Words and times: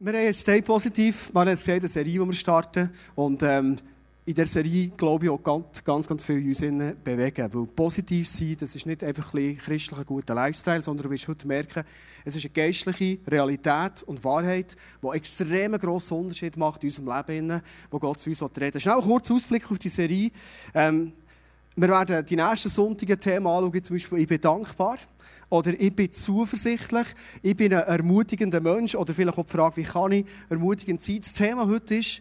Wir 0.00 0.12
haben 0.12 0.22
jetzt 0.26 0.42
Stay 0.42 0.62
Positiv, 0.62 1.30
wir 1.32 1.40
haben 1.40 1.50
gesehen, 1.50 1.80
eine 1.80 1.88
Serie, 1.88 2.12
die 2.12 2.20
wir 2.20 2.32
starten. 2.32 2.88
Und 3.16 3.42
ähm, 3.42 3.76
in 4.24 4.32
dieser 4.32 4.46
Serie, 4.46 4.90
glaube 4.96 5.24
ich, 5.24 5.30
auch 5.30 5.42
ganz, 5.42 5.82
ganz, 5.82 6.06
ganz 6.06 6.22
viel 6.22 6.46
uns 6.46 6.60
bewegen. 6.60 7.52
Weil 7.52 7.66
positiv 7.66 8.28
sein, 8.28 8.56
das 8.60 8.76
ist 8.76 8.86
nicht 8.86 9.02
einfach 9.02 9.34
ein 9.34 9.56
christlicher, 9.56 10.04
guter 10.04 10.36
Lifestyle, 10.36 10.82
sondern 10.82 11.02
du 11.02 11.10
wirst 11.10 11.26
heute 11.26 11.48
merken, 11.48 11.82
es 12.24 12.36
ist 12.36 12.44
eine 12.44 12.52
geistliche 12.52 13.18
Realität 13.26 14.04
und 14.04 14.22
Wahrheit, 14.22 14.76
die 15.02 15.16
extrem 15.16 15.72
grossen 15.72 16.16
Unterschied 16.16 16.56
macht 16.56 16.84
in 16.84 16.90
unserem 16.90 17.26
Leben, 17.26 17.60
wo 17.90 17.98
Gott 17.98 18.20
zu 18.20 18.30
uns 18.30 18.40
reden 18.60 18.80
Schnell 18.80 19.00
kurzer 19.00 19.34
Ausblick 19.34 19.68
auf 19.68 19.80
die 19.80 19.88
Serie. 19.88 20.30
Ähm, 20.74 21.12
wir 21.80 21.88
werden 21.88 22.26
die 22.26 22.34
nächsten 22.34 22.68
Sonntage 22.68 23.18
Themen 23.18 23.46
anschauen, 23.46 23.82
zum 23.82 23.94
Beispiel 23.94 24.18
«Ich 24.18 24.26
bin 24.26 24.40
dankbar». 24.40 24.98
Oder 25.50 25.80
ich 25.80 25.94
bin 25.94 26.10
zuversichtlich, 26.12 27.06
ich 27.40 27.56
bin 27.56 27.72
ein 27.72 27.80
ermutigender 27.80 28.60
Mensch. 28.60 28.94
Oder 28.94 29.14
vielleicht 29.14 29.38
auch 29.38 29.46
die 29.46 29.52
Frage, 29.52 29.76
wie 29.76 29.84
kann 29.84 30.12
ich 30.12 30.26
ermutigend 30.50 31.00
sein? 31.00 31.20
Das 31.20 31.32
Thema 31.32 31.66
heute 31.66 31.94
ist, 31.94 32.20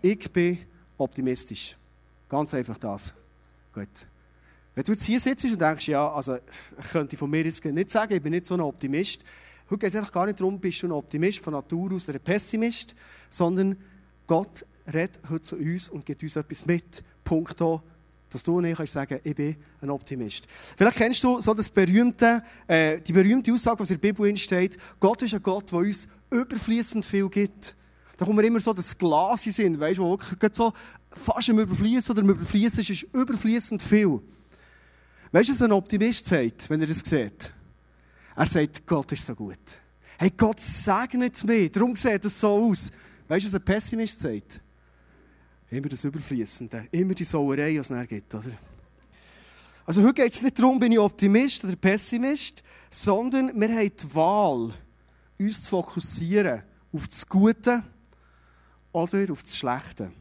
ich 0.00 0.32
bin 0.32 0.58
optimistisch. 0.96 1.76
Ganz 2.28 2.54
einfach 2.54 2.78
das. 2.78 3.12
Gut. 3.74 4.06
Wenn 4.74 4.84
du 4.84 4.92
jetzt 4.92 5.04
hier 5.04 5.20
sitzt 5.20 5.44
und 5.44 5.60
denkst, 5.60 5.88
ja, 5.88 6.10
also 6.10 6.36
ich 6.36 6.90
könnte 6.90 7.16
von 7.16 7.28
mir 7.28 7.44
jetzt 7.44 7.62
nicht 7.62 7.90
sagen, 7.90 8.14
ich 8.14 8.22
bin 8.22 8.32
nicht 8.32 8.46
so 8.46 8.54
ein 8.54 8.60
Optimist. 8.60 9.20
Heute 9.68 9.78
geht 9.80 9.88
es 9.90 9.96
eigentlich 9.96 10.12
gar 10.12 10.24
nicht 10.24 10.40
darum, 10.40 10.58
bist 10.58 10.82
du 10.82 10.86
ein 10.86 10.92
Optimist 10.92 11.40
von 11.40 11.52
Natur 11.52 11.92
aus 11.92 12.08
oder 12.08 12.18
ein 12.18 12.24
Pessimist, 12.24 12.94
sondern 13.28 13.76
Gott 14.26 14.64
redet 14.86 15.20
heute 15.28 15.42
zu 15.42 15.56
uns 15.56 15.90
und 15.90 16.06
gibt 16.06 16.22
uns 16.22 16.36
etwas 16.36 16.64
mit. 16.64 17.04
Punkto 17.22 17.82
dass 18.32 18.42
du 18.42 18.56
und 18.56 18.64
ich 18.64 18.76
kannst 18.76 18.92
sagen, 18.92 19.20
ich 19.22 19.34
bin 19.34 19.56
ein 19.80 19.90
Optimist. 19.90 20.46
Vielleicht 20.76 20.96
kennst 20.96 21.22
du 21.24 21.40
so 21.40 21.54
das 21.54 21.68
berühmte, 21.68 22.42
äh, 22.66 23.00
die 23.00 23.12
berühmte 23.12 23.52
Aussage, 23.52 23.80
was 23.80 23.90
in 23.90 24.00
der 24.00 24.12
Bibel 24.12 24.36
steht. 24.36 24.76
Gott 24.98 25.22
ist 25.22 25.34
ein 25.34 25.42
Gott, 25.42 25.70
der 25.70 25.78
uns 25.78 26.08
überfließend 26.30 27.04
viel 27.04 27.28
gibt. 27.28 27.76
Da 28.16 28.24
kommen 28.24 28.38
wir 28.38 28.44
immer 28.44 28.60
so 28.60 28.72
das 28.72 28.96
Glas 28.96 29.46
in 29.46 29.52
Sinn, 29.52 29.80
weißt 29.80 29.98
du, 29.98 30.04
wo 30.04 30.10
wirklich 30.18 30.54
so 30.54 30.72
fast 31.10 31.48
im 31.48 31.58
Überfließen 31.58 32.12
oder 32.12 32.22
im 32.22 32.30
Überfließen 32.30 32.80
ist, 32.80 32.90
ist 32.90 33.02
überfließend 33.12 33.82
viel. 33.82 34.20
Weißt 35.32 35.48
du, 35.48 35.52
was 35.52 35.62
ein 35.62 35.72
Optimist 35.72 36.26
sagt, 36.26 36.68
wenn 36.68 36.80
er 36.80 36.86
das 36.86 37.00
sieht? 37.00 37.52
Er 38.36 38.46
sagt, 38.46 38.86
Gott 38.86 39.12
ist 39.12 39.26
so 39.26 39.34
gut. 39.34 39.58
Hey, 40.18 40.30
Gott 40.36 40.60
segnet 40.60 41.42
mich. 41.44 41.72
Darum 41.72 41.96
sieht 41.96 42.24
es 42.24 42.38
so 42.38 42.48
aus. 42.48 42.90
Weißt 43.28 43.44
du, 43.44 43.48
was 43.48 43.54
ein 43.54 43.64
Pessimist 43.64 44.20
sagt? 44.20 44.60
Immer 45.72 45.88
das 45.88 46.04
Überfließende, 46.04 46.86
immer 46.90 47.14
die 47.14 47.24
Sauerei, 47.24 47.70
die 47.70 47.78
es 47.78 47.88
dann 47.88 48.06
gibt, 48.06 48.34
oder? 48.34 48.50
Also 49.86 50.02
heute 50.02 50.22
geht 50.22 50.32
es 50.34 50.42
nicht 50.42 50.58
darum, 50.58 50.78
bin 50.78 50.92
ich 50.92 50.98
Optimist 50.98 51.64
oder 51.64 51.76
Pessimist, 51.76 52.62
sondern 52.90 53.58
wir 53.58 53.74
haben 53.74 53.90
die 53.96 54.14
Wahl, 54.14 54.74
uns 55.38 55.62
zu 55.62 55.70
fokussieren 55.70 56.62
auf 56.92 57.08
das 57.08 57.26
Gute 57.26 57.82
oder 58.92 59.32
auf 59.32 59.42
das 59.42 59.56
Schlechte. 59.56 60.12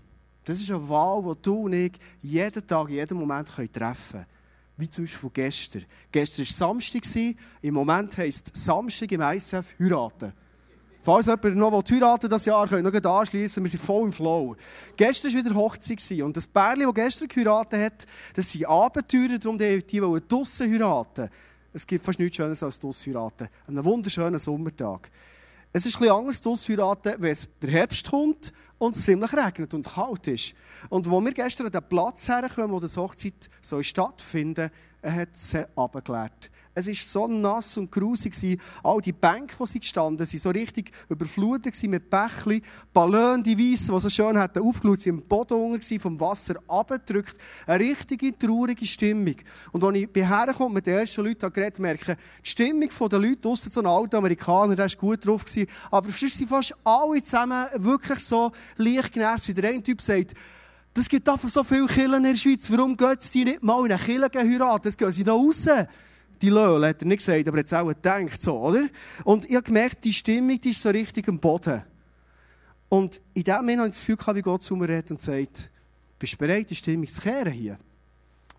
Das 0.46 0.58
ist 0.58 0.72
eine 0.72 0.88
Wahl, 0.88 1.22
die 1.22 1.42
du 1.42 1.66
und 1.66 1.74
ich 1.74 2.00
jeden 2.22 2.66
Tag, 2.66 2.90
jeden 2.90 3.18
Moment 3.18 3.50
treffen 3.50 4.12
können. 4.12 4.26
Wie 4.78 4.90
zum 4.90 5.04
Beispiel 5.04 5.30
gestern. 5.34 5.86
Gestern 6.14 6.46
war 6.46 6.54
Samstag, 6.54 7.04
im 7.62 7.74
Moment 7.74 8.18
heisst 8.18 8.56
Samstag 8.56 9.12
im 9.12 9.20
ISF 9.20 9.76
heiraten. 9.78 10.32
Falls 11.04 11.26
jemand 11.26 11.56
noch 11.56 11.84
heiraten 11.90 12.30
das 12.30 12.46
Jahr, 12.46 12.68
könnt 12.68 12.86
ihr 12.86 13.02
noch 13.02 13.20
anschließen. 13.20 13.64
Wir 13.64 13.70
sind 13.72 13.84
voll 13.84 14.04
im 14.04 14.14
Flow. 14.14 14.56
Gestern 14.96 15.34
war 15.34 15.40
wieder 15.40 15.56
Hochzeit. 15.56 16.22
Und 16.22 16.38
das 16.38 16.46
Pärchen, 16.46 16.84
das 16.84 16.94
gestern 16.94 17.28
geheiratet 17.28 17.82
hat, 17.84 18.06
das 18.36 18.52
sind 18.52 18.68
Abenteurer, 18.68 19.40
darum 19.40 19.58
die, 19.58 19.82
die 19.82 20.02
wollen 20.02 20.22
draussen 20.28 20.72
heiraten. 20.72 21.30
Es 21.74 21.88
gibt 21.88 22.06
fast 22.06 22.20
nichts 22.20 22.36
Schöneres 22.38 22.62
als 22.62 22.78
draussen 22.78 23.14
heiraten. 23.16 23.50
Einen 23.68 23.84
wunderschönen 23.84 24.38
Sommertag. 24.38 25.10
Es 25.74 25.88
ist 25.88 25.96
etwas 25.96 26.10
anders 26.10 26.42
draussen 26.42 26.78
heiraten, 26.78 27.16
wenn 27.18 27.32
es 27.32 27.50
der 27.60 27.70
Herbst 27.72 28.08
kommt 28.08 28.54
und 28.78 28.96
es 28.96 29.04
ziemlich 29.04 29.34
regnet 29.34 29.74
und 29.74 29.88
kalt 29.88 30.28
ist. 30.28 30.54
Und 30.90 31.10
wo 31.10 31.20
wir 31.20 31.32
gestern 31.32 31.66
an 31.66 31.72
den 31.72 31.84
Platz 31.90 32.28
herkommen, 32.28 32.72
wo 32.72 32.80
das 32.80 32.96
Hochzeit 32.96 33.50
soll 33.60 33.84
stattfinden 33.84 34.70
soll, 35.02 35.12
hat 35.14 35.36
sie 35.36 35.66
abgeklärt. 35.76 36.52
Es 36.74 36.88
war 36.88 36.96
so 36.96 37.28
nass 37.28 37.78
und 37.78 37.92
grusig. 37.92 38.34
All 38.82 39.02
die 39.02 39.12
Bänke, 39.12 39.56
wo 39.58 39.66
sie 39.66 39.80
gestanden 39.80 40.26
sind, 40.26 40.42
so 40.42 40.50
richtig 40.52 40.92
überflutet 41.10 41.82
mit 41.84 42.10
Bächli. 42.10 42.62
Ballon, 42.94 43.44
die 43.44 43.58
Weissen, 43.58 43.94
die 43.94 44.02
so 44.02 44.10
schön 44.10 44.38
hatten, 44.38 44.60
aufgeschaut, 44.60 45.02
sind 45.02 45.16
im 45.16 45.22
Boden 45.28 45.54
unten, 45.54 46.00
vom 46.00 46.20
Wasser 46.20 46.56
abgedrückt. 46.68 47.36
Eine 47.68 47.84
richtige, 47.84 48.38
traurige 48.38 48.86
Stimmung. 48.86 49.36
Und 49.74 49.84
als 49.84 49.98
ich 49.98 50.10
herkomme 50.16 50.68
und 50.68 50.74
mit 50.74 50.86
den 50.86 51.00
ersten 51.00 51.26
Leuten 51.26 51.52
geredet 51.52 51.80
merke 51.80 52.16
die 52.44 52.50
Stimmung 52.50 52.90
der 52.90 53.20
Leute, 53.20 53.50
außer 53.50 53.70
so 53.70 53.82
ein 53.82 53.88
alter 53.88 54.20
Amerikaner, 54.20 54.76
der 54.76 54.90
war 54.90 54.96
gut 54.98 55.26
drauf. 55.26 55.44
Gewesen. 55.44 55.68
Aber 55.90 56.10
sonst 56.10 56.38
sind 56.38 56.48
fast 56.48 56.74
alle 56.84 57.22
zusammen 57.22 57.66
wirklich 57.76 58.20
so 58.20 58.52
leicht 58.78 59.12
genervt. 59.12 59.58
Der 59.58 59.70
eine 59.70 59.84
Typ 59.84 60.02
sagt, 60.02 60.36
das 60.94 61.10
gibt 61.10 61.28
einfach 61.28 61.50
so 61.50 61.64
viele 61.64 61.88
Killen 61.88 62.24
in 62.24 62.32
der 62.32 62.36
Schweiz. 62.36 62.70
Warum 62.72 62.96
gehen 62.96 63.16
sie 63.20 63.44
nicht 63.44 63.64
mal 63.64 63.86
in 63.86 63.92
eine 63.92 64.02
Kille 64.02 64.30
heiraten? 64.34 64.84
Das 64.84 64.98
gehen 64.98 65.12
sie 65.12 65.24
noch 65.24 65.36
raus 65.36 65.68
die 66.42 66.50
Löhle, 66.50 66.90
hat 66.90 67.02
er 67.02 67.08
nicht 67.08 67.20
gesagt, 67.20 67.48
aber 67.48 67.58
jetzt 67.58 67.74
auch 67.74 67.88
gedacht, 67.88 68.42
so, 68.42 68.60
oder? 68.60 68.88
Und 69.24 69.46
ich 69.50 69.56
habe 69.56 69.64
gemerkt, 69.64 70.04
die 70.04 70.14
Stimmung, 70.14 70.60
die 70.60 70.72
ist 70.72 70.82
so 70.82 70.90
richtig 70.90 71.28
am 71.28 71.40
Boden. 71.40 71.84
Und 72.90 73.22
in 73.34 73.44
dem 73.44 73.56
Moment 73.56 73.80
habe 73.80 73.90
ich 73.90 73.96
das 73.96 74.06
Gefühl, 74.06 74.36
wie 74.36 74.42
Gott 74.42 74.62
zu 74.62 74.76
mir 74.76 74.90
redet 74.90 75.12
und 75.12 75.22
sagt, 75.22 75.70
bist 76.20 76.34
du 76.34 76.38
bereit, 76.38 76.70
die 76.70 76.76
Stimmung 76.76 77.08
zu 77.08 77.22
kehren 77.22 77.54
hier? 77.54 77.78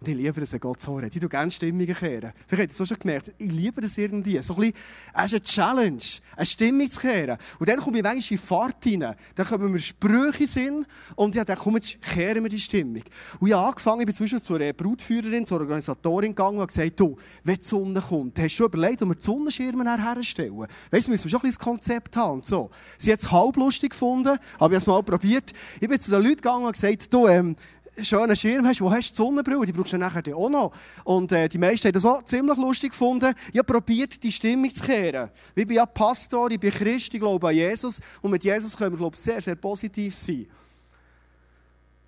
Und 0.02 0.08
ich 0.08 0.16
liebe 0.16 0.40
es, 0.40 0.52
wenn 0.52 0.58
Gott 0.58 0.80
so 0.80 0.96
redet. 0.96 1.14
Ich 1.14 1.20
tue 1.20 1.28
gerne 1.28 1.48
Stimmungen 1.48 1.94
kehren. 1.94 2.32
Vielleicht 2.48 2.70
habt 2.70 2.80
ihr 2.80 2.82
es 2.82 2.88
schon 2.88 2.98
gemerkt. 2.98 3.30
Ich 3.38 3.52
liebe 3.52 3.80
das 3.80 3.96
irgendwie. 3.96 4.42
So 4.42 4.54
ein 4.54 4.60
bisschen, 4.60 4.74
es 5.14 5.24
ist 5.26 5.32
eine 5.32 5.42
Challenge, 5.44 6.02
eine 6.34 6.46
Stimmung 6.46 6.90
zu 6.90 7.00
kehren. 7.00 7.38
Und 7.60 7.68
dann 7.68 7.78
komme 7.78 7.98
ich 7.98 8.02
manchmal 8.02 8.32
in 8.32 8.38
Fahrt 8.44 8.84
rein. 8.84 9.14
Dann 9.36 9.46
kommen 9.46 9.70
mir 9.70 9.78
Sprüche 9.78 10.48
Sinn. 10.48 10.86
Und 11.14 11.36
ja, 11.36 11.44
dann 11.44 11.56
kommen 11.56 11.76
jetzt 11.76 12.02
kehren 12.02 12.42
wir 12.42 12.50
die 12.50 12.58
Stimmung. 12.58 13.04
Und 13.38 13.46
ich 13.46 13.54
habe 13.54 13.68
angefangen, 13.68 14.00
ich 14.00 14.06
bin 14.06 14.14
zwischen 14.16 14.40
zu 14.40 14.56
einer 14.56 14.72
Brutführerin, 14.72 15.46
zur 15.46 15.60
Organisatorin 15.60 16.30
gegangen 16.30 16.58
und 16.58 16.66
gesagt, 16.66 16.98
du, 16.98 17.16
wenn 17.44 17.54
die 17.54 17.62
Sonne 17.62 18.00
kommt, 18.00 18.36
hast 18.40 18.46
du 18.46 18.56
schon 18.56 18.66
überlegt, 18.66 19.02
ob 19.02 19.08
wir 19.10 19.14
die 19.14 19.22
Sonnenschirme 19.22 19.84
herstellen? 19.84 20.66
Weißt 20.90 21.06
du, 21.06 21.12
müssen 21.12 21.24
wir 21.26 21.30
schon 21.30 21.38
ein 21.38 21.42
bisschen 21.42 21.42
das 21.42 21.58
Konzept 21.60 22.16
haben 22.16 22.32
und 22.38 22.46
so. 22.46 22.72
Sie 22.98 23.12
hat 23.12 23.20
es 23.20 23.30
halb 23.30 23.56
lustig 23.56 23.90
gefunden, 23.90 24.36
habe 24.58 24.74
ich 24.74 24.80
es 24.80 24.86
mal 24.88 25.00
probiert. 25.04 25.52
Ich 25.78 25.88
bin 25.88 26.00
zu 26.00 26.10
den 26.10 26.24
Leuten 26.24 26.36
gegangen 26.38 26.64
und 26.64 26.72
gesagt, 26.72 27.14
du, 27.14 27.28
ähm, 27.28 27.54
schönen 28.00 28.36
Schirm 28.36 28.66
hast, 28.66 28.80
wo 28.80 28.90
hast 28.90 29.10
du 29.10 29.12
die 29.12 29.16
Sonnenbrille? 29.16 29.66
Die 29.66 29.72
brauchst 29.72 29.92
du 29.92 29.98
nachher 29.98 30.22
auch 30.36 30.48
noch. 30.48 30.72
Und 31.04 31.32
äh, 31.32 31.48
die 31.48 31.58
meisten 31.58 31.88
haben 31.88 31.92
das 31.92 32.04
auch 32.04 32.22
ziemlich 32.24 32.56
lustig 32.56 32.90
gefunden. 32.90 33.34
Ich 33.52 33.58
habe 33.58 33.72
probiert, 33.72 34.22
die 34.22 34.32
Stimmung 34.32 34.72
zu 34.72 34.84
kehren. 34.84 35.30
Ich 35.54 35.66
bin 35.66 35.76
ja 35.76 35.86
Pastor, 35.86 36.50
ich 36.50 36.60
bin 36.60 36.70
Christ, 36.70 37.12
ich 37.14 37.20
glaube 37.20 37.48
an 37.48 37.54
Jesus. 37.54 38.00
Und 38.20 38.30
mit 38.30 38.44
Jesus 38.44 38.76
können 38.76 38.92
wir, 38.92 38.98
glaube 38.98 39.16
ich, 39.16 39.20
sehr, 39.22 39.40
sehr 39.40 39.56
positiv 39.56 40.14
sein. 40.14 40.46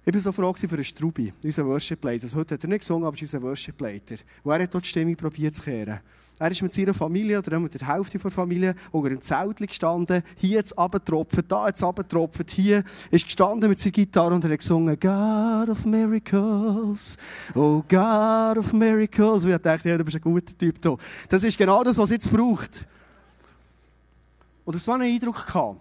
Ich 0.06 0.12
war 0.12 0.20
so 0.20 0.32
froh 0.32 0.52
für 0.52 0.74
einen 0.74 0.84
Strubi, 0.84 1.32
unseren 1.42 1.66
Worship 1.66 2.04
Leiter. 2.04 2.24
Also 2.24 2.36
heute 2.36 2.54
hat 2.54 2.62
er 2.62 2.68
nicht 2.68 2.80
gesungen, 2.80 3.06
aber 3.06 3.14
ist 3.14 3.22
unser 3.22 3.42
Worship 3.42 3.80
Leiter. 3.80 4.16
Und 4.42 4.52
er 4.52 4.62
hat 4.62 4.74
dort 4.74 4.84
die 4.84 4.88
Stimmung 4.90 5.16
probiert 5.16 5.54
zu 5.54 5.62
kehren. 5.62 6.00
Er 6.38 6.50
ist 6.50 6.62
mit 6.62 6.72
seiner 6.72 6.94
Familie, 6.94 7.38
oder 7.38 7.60
mit 7.60 7.80
der 7.80 7.86
Hälfte 7.86 8.18
der 8.18 8.30
Familie, 8.30 8.74
unter 8.90 9.08
einem 9.08 9.20
Zelt 9.20 9.58
gestanden, 9.58 10.22
hier 10.36 10.56
jetzt 10.56 10.76
abgetropft, 10.76 11.38
da 11.46 11.68
jetzt 11.68 11.82
abgetropft, 11.82 12.50
hier 12.50 12.82
ist 13.12 13.24
gestanden 13.24 13.68
mit 13.68 13.78
seiner 13.78 13.92
Gitarre 13.92 14.34
und 14.34 14.44
er 14.44 14.50
hat 14.50 14.58
gesungen, 14.58 14.98
God 14.98 15.68
of 15.68 15.84
Miracles, 15.84 17.16
oh 17.54 17.84
God 17.88 18.58
of 18.58 18.72
Miracles. 18.72 19.44
Und 19.44 19.52
ich 19.52 19.58
dachte, 19.58 19.88
ja, 19.88 19.96
du 19.96 20.04
bist 20.04 20.16
ein 20.16 20.22
guter 20.22 20.58
Typ 20.58 20.82
da. 20.82 20.96
Das 21.28 21.44
ist 21.44 21.56
genau 21.56 21.84
das, 21.84 21.98
was 21.98 22.06
es 22.06 22.10
jetzt 22.10 22.32
braucht. 22.32 22.84
Und 24.64 24.74
das 24.74 24.88
war 24.88 24.96
ein 24.96 25.02
Eindruck 25.02 25.46
gehabt. 25.46 25.80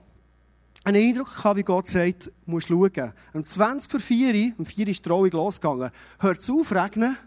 Einen 0.83 1.01
Eindruck 1.01 1.35
gehabt, 1.35 1.57
wie 1.57 1.63
Gott 1.63 1.87
sagt, 1.87 2.27
du 2.27 2.31
musst 2.45 2.67
schauen. 2.67 3.13
Um 3.33 3.43
20 3.43 3.89
vor 3.89 3.99
4 3.99 4.53
um 4.57 4.65
4 4.65 4.87
ist 4.89 4.97
die 4.97 5.09
Trauung 5.09 5.31
losgegangen, 5.31 5.89
hört 6.19 6.37
es 6.37 6.49
auf, 6.49 6.71
regnen. 6.71 7.17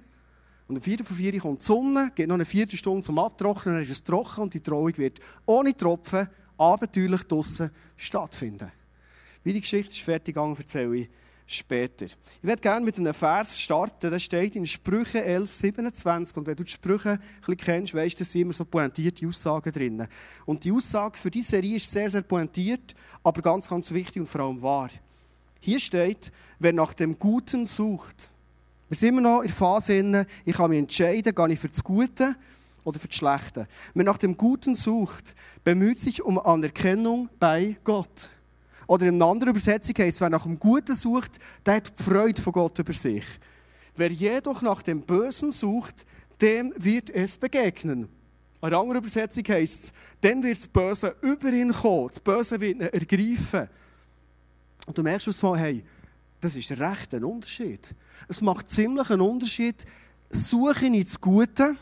Und 0.68 0.76
um 0.76 0.82
4 0.82 1.04
vor 1.04 1.16
4 1.16 1.38
kommt 1.38 1.60
die 1.60 1.64
Sonne, 1.64 2.12
geht 2.14 2.28
noch 2.28 2.34
eine 2.34 2.44
Viertelstunde 2.44 3.02
zum 3.02 3.18
Abtrocknen, 3.18 3.76
dann 3.76 3.82
ist 3.82 3.90
es 3.90 4.02
trocken 4.02 4.42
und 4.42 4.54
die 4.54 4.60
Trauung 4.60 4.96
wird 4.96 5.20
ohne 5.46 5.76
Tropfen 5.76 6.28
abenteuerlich 6.58 7.22
draussen 7.24 7.70
stattfinden. 7.96 8.72
Wie 9.44 9.52
die 9.52 9.60
Geschichte 9.60 9.92
ist 9.94 10.02
fertig 10.02 10.34
gegangen, 10.34 10.56
erzähle 10.58 10.96
ich 10.96 11.08
später. 11.46 12.06
Ich 12.06 12.16
werde 12.42 12.60
gerne 12.60 12.84
mit 12.84 12.98
einem 12.98 13.14
Vers 13.14 13.60
starten, 13.60 14.10
der 14.10 14.18
steht 14.18 14.56
in 14.56 14.66
Sprüche 14.66 15.22
11, 15.22 15.52
27. 15.52 16.36
Und 16.36 16.46
wenn 16.48 16.56
du 16.56 16.64
die 16.64 16.72
Sprüche 16.72 17.20
ein 17.46 17.56
kennst, 17.56 17.94
weißt 17.94 18.18
du, 18.18 18.24
da 18.24 18.28
sind 18.28 18.40
immer 18.40 18.52
so 18.52 18.64
pointierte 18.64 19.26
Aussagen 19.26 19.72
drin. 19.72 20.08
Und 20.44 20.64
die 20.64 20.72
Aussage 20.72 21.16
für 21.16 21.30
diese 21.30 21.50
Serie 21.50 21.76
ist 21.76 21.90
sehr, 21.90 22.10
sehr 22.10 22.22
pointiert, 22.22 22.94
aber 23.22 23.40
ganz, 23.40 23.68
ganz 23.68 23.92
wichtig 23.92 24.20
und 24.20 24.28
vor 24.28 24.40
allem 24.40 24.60
wahr. 24.60 24.90
Hier 25.60 25.78
steht, 25.78 26.32
wer 26.58 26.72
nach 26.72 26.94
dem 26.94 27.18
Guten 27.18 27.66
sucht, 27.66 28.30
wir 28.88 28.96
sind 28.96 29.08
immer 29.08 29.20
noch 29.20 29.40
in 29.40 29.48
der 29.48 29.56
Phase, 29.56 30.26
ich 30.44 30.54
kann 30.54 30.70
mich 30.70 30.78
entscheiden, 30.78 31.34
gehe 31.34 31.52
ich 31.52 31.58
für 31.58 31.68
das 31.68 31.82
Gute 31.82 32.36
oder 32.84 33.00
für 33.00 33.08
das 33.08 33.16
Schlechte. 33.16 33.66
Wer 33.94 34.04
nach 34.04 34.18
dem 34.18 34.36
Guten 34.36 34.76
sucht, 34.76 35.34
bemüht 35.64 35.98
sich 35.98 36.22
um 36.22 36.38
Anerkennung 36.38 37.28
bei 37.40 37.76
Gott. 37.82 38.30
Oder 38.86 39.06
in 39.06 39.16
einer 39.16 39.26
anderen 39.26 39.50
Übersetzung 39.50 39.96
heißt 39.98 40.16
es, 40.16 40.20
wer 40.20 40.30
nach 40.30 40.44
dem 40.44 40.60
Guten 40.60 40.94
sucht, 40.94 41.40
der 41.64 41.76
hat 41.76 41.98
die 41.98 42.02
Freude 42.02 42.40
von 42.40 42.52
Gott 42.52 42.78
über 42.78 42.92
sich. 42.92 43.24
Wer 43.96 44.12
jedoch 44.12 44.62
nach 44.62 44.82
dem 44.82 45.02
Bösen 45.02 45.50
sucht, 45.50 46.06
dem 46.40 46.72
wird 46.76 47.10
es 47.10 47.36
begegnen. 47.36 48.08
Eine 48.60 48.76
andere 48.76 48.98
Übersetzung 48.98 49.44
heisst 49.48 49.84
es, 49.84 49.92
dann 50.20 50.42
wird 50.42 50.58
das 50.58 50.68
Böse 50.68 51.16
über 51.22 51.48
ihn 51.48 51.72
kommen. 51.72 52.08
Das 52.08 52.20
Böse 52.20 52.60
wird 52.60 52.76
ihn 52.76 52.80
ergreifen. 52.82 53.68
Und 54.86 54.96
du 54.96 55.02
merkst 55.02 55.28
aus 55.28 55.42
mal, 55.42 55.58
hey, 55.58 55.84
das 56.46 56.56
ist 56.56 56.70
recht 56.70 57.14
ein 57.14 57.24
Unterschied. 57.24 57.94
Es 58.28 58.40
macht 58.40 58.68
ziemlich 58.68 59.10
einen 59.10 59.20
Unterschied, 59.20 59.84
suche 60.30 60.86
ich 60.86 61.04
das 61.04 61.20
Gute 61.20 61.76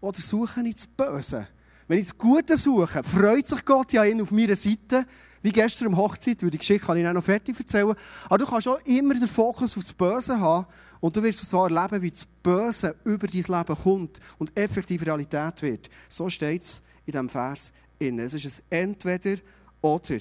oder 0.00 0.20
suche 0.20 0.62
ich 0.62 0.74
das 0.74 0.86
Böse. 0.86 1.48
Wenn 1.88 1.98
ich 1.98 2.08
das 2.08 2.16
Gute 2.16 2.56
suche, 2.56 3.02
freut 3.02 3.46
sich 3.46 3.64
Gott 3.64 3.92
ja 3.92 4.02
auf 4.02 4.30
meiner 4.30 4.56
Seite. 4.56 5.04
Wie 5.42 5.50
gestern 5.50 5.88
am 5.88 5.96
Hochzeit, 5.96 6.40
weil 6.42 6.50
die 6.50 6.58
Geschichte 6.58 6.86
kann 6.86 6.96
ich 6.96 7.06
auch 7.06 7.12
noch 7.12 7.24
fertig 7.24 7.58
erzählen. 7.58 7.96
Aber 8.26 8.38
du 8.38 8.46
kannst 8.46 8.68
auch 8.68 8.80
immer 8.84 9.14
den 9.14 9.26
Fokus 9.26 9.76
auf 9.76 9.82
das 9.82 9.92
Böse 9.92 10.38
haben 10.38 10.66
und 11.00 11.16
du 11.16 11.22
wirst 11.24 11.44
so 11.44 11.64
erleben, 11.64 12.00
wie 12.00 12.12
das 12.12 12.24
Böse 12.40 12.94
über 13.02 13.26
dein 13.26 13.42
Leben 13.42 13.82
kommt 13.82 14.20
und 14.38 14.56
effektiv 14.56 15.04
Realität 15.04 15.60
wird. 15.62 15.90
So 16.08 16.30
steht 16.30 16.62
es 16.62 16.82
in 17.04 17.12
diesem 17.12 17.28
Vers. 17.28 17.72
Es 17.98 18.34
ist 18.34 18.62
ein 18.70 18.78
Entweder 18.82 19.42
oder. 19.80 20.18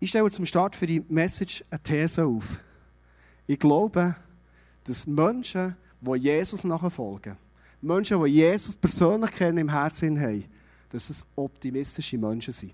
Ich 0.00 0.10
stelle 0.10 0.30
zum 0.30 0.46
Start 0.46 0.76
für 0.76 0.86
die 0.86 1.04
Message 1.08 1.64
eine 1.70 1.82
These 1.82 2.24
auf. 2.24 2.60
Ich 3.46 3.58
glaube, 3.58 4.14
dass 4.84 5.06
Menschen, 5.06 5.76
die 6.00 6.16
Jesus 6.18 6.62
nachfolgen, 6.64 7.36
Menschen, 7.82 8.22
die 8.22 8.30
Jesus 8.30 8.76
persönlich 8.76 9.30
kennen, 9.32 9.58
im 9.58 9.68
Herzen 9.68 10.20
haben, 10.20 10.44
dass 10.90 11.10
es 11.10 11.26
optimistische 11.34 12.16
Menschen 12.16 12.52
sind. 12.52 12.72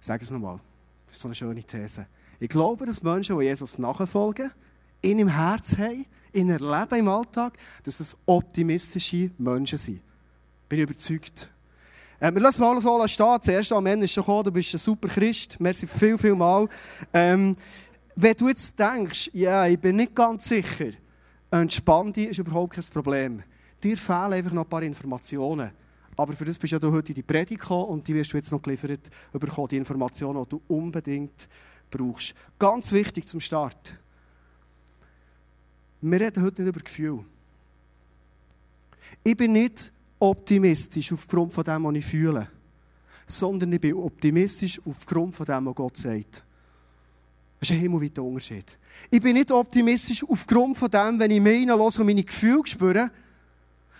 Ich 0.00 0.06
sage 0.06 0.24
es 0.24 0.30
nochmal. 0.30 0.58
Das 1.06 1.14
ist 1.14 1.22
so 1.22 1.28
eine 1.28 1.34
schöne 1.34 1.62
These. 1.62 2.06
Ich 2.40 2.48
glaube, 2.48 2.84
dass 2.86 3.02
Menschen, 3.02 3.38
die 3.38 3.44
Jesus 3.44 3.78
nachfolgen, 3.78 4.50
in 5.00 5.18
im 5.20 5.28
Herz 5.28 5.78
haben, 5.78 6.06
in 6.32 6.50
erleben 6.50 6.98
im 6.98 7.08
Alltag, 7.08 7.56
dass 7.84 8.00
es 8.00 8.16
optimistische 8.26 9.30
Menschen 9.38 9.78
sind. 9.78 10.00
Bin 10.68 10.80
ich 10.80 10.84
überzeugt. 10.84 11.51
Äh, 12.22 12.32
wir 12.32 12.40
lassen 12.40 12.60
mal 12.60 12.80
so 12.80 13.08
stehen. 13.08 13.36
Das 13.36 13.48
erste 13.48 13.74
Amen 13.74 14.00
ist 14.00 14.12
schon 14.12 14.22
gekommen. 14.22 14.44
Du 14.44 14.52
bist 14.52 14.72
ein 14.72 14.78
super 14.78 15.08
Christ. 15.08 15.58
Merci 15.58 15.88
viel, 15.88 16.16
viel 16.16 16.36
mal. 16.36 16.68
Ähm, 17.12 17.56
wenn 18.14 18.36
du 18.36 18.46
jetzt 18.46 18.78
denkst, 18.78 19.30
ja, 19.32 19.66
ich 19.66 19.76
bin 19.76 19.96
nicht 19.96 20.14
ganz 20.14 20.48
sicher, 20.48 20.90
entspann 21.50 22.12
dich, 22.12 22.28
ist 22.28 22.38
überhaupt 22.38 22.74
kein 22.74 22.84
Problem. 22.84 23.42
Dir 23.82 23.96
fehlen 23.96 24.34
einfach 24.34 24.52
noch 24.52 24.62
ein 24.62 24.68
paar 24.68 24.84
Informationen. 24.84 25.72
Aber 26.16 26.32
für 26.34 26.44
das 26.44 26.56
bist 26.56 26.72
ja 26.72 26.78
du 26.78 26.92
heute 26.92 27.08
in 27.08 27.16
die 27.16 27.22
Predigt 27.24 27.60
gekommen 27.60 27.86
und 27.86 28.06
die 28.06 28.14
wirst 28.14 28.32
du 28.32 28.36
jetzt 28.36 28.52
noch 28.52 28.62
geliefert 28.62 29.10
bekommen, 29.32 29.66
die 29.66 29.78
Informationen, 29.78 30.44
die 30.44 30.50
du 30.50 30.62
unbedingt 30.68 31.48
brauchst. 31.90 32.34
Ganz 32.56 32.92
wichtig 32.92 33.26
zum 33.26 33.40
Start. 33.40 33.98
Wir 36.00 36.20
reden 36.20 36.44
heute 36.44 36.62
nicht 36.62 36.68
über 36.68 36.84
Gefühl. 36.84 37.24
Ich 39.24 39.36
bin 39.36 39.54
nicht 39.54 39.90
optimistisch 40.22 41.12
aufgrund 41.12 41.52
von 41.52 41.64
dem, 41.64 41.82
was 41.82 41.94
ich 41.96 42.04
fühle, 42.04 42.48
sondern 43.26 43.72
ich 43.72 43.80
bin 43.80 43.94
optimistisch 43.94 44.80
aufgrund 44.84 45.34
von 45.34 45.44
dem, 45.44 45.66
was 45.66 45.74
Gott 45.74 45.96
sagt. 45.96 46.44
Das 47.58 47.68
ist 47.68 47.74
ein 47.74 47.80
himmelweiter 47.80 48.22
Unterschied. 48.22 48.78
Ich 49.10 49.20
bin 49.20 49.34
nicht 49.34 49.50
optimistisch 49.50 50.24
aufgrund 50.24 50.76
von 50.76 50.88
dem, 50.88 51.18
wenn 51.18 51.30
ich 51.32 51.40
mich 51.40 51.60
hineinlasse 51.60 52.00
und 52.00 52.06
meine 52.06 52.22
Gefühle 52.22 52.64
spüre, 52.64 53.10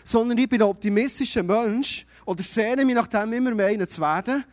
sondern 0.04 0.38
ich 0.38 0.48
bin 0.48 0.62
ein 0.62 0.68
optimistischer 0.68 1.42
Mensch 1.42 2.06
oder 2.24 2.42
sehne 2.44 2.84
mich 2.84 2.94
nach 2.94 3.08
dem 3.08 3.32
immer 3.32 3.52
mehr 3.52 3.88
zu 3.88 4.00
werden, 4.00 4.44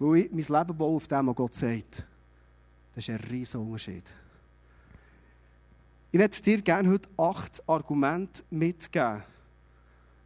weil 0.00 0.16
ich 0.18 0.32
mein 0.32 0.60
Leben 0.60 0.76
baue 0.76 0.96
auf 0.96 1.06
dem, 1.06 1.28
was 1.28 1.36
Gott 1.36 1.54
sagt. 1.54 2.04
Das 2.94 3.08
ist 3.08 3.10
ein 3.10 3.20
riesiger 3.30 3.60
Unterschied. 3.60 4.12
Ich 6.10 6.18
werde 6.18 6.40
dir 6.40 6.60
gerne 6.60 6.90
heute 6.90 7.08
acht 7.16 7.62
Argumente 7.68 8.42
mitgeben 8.50 9.22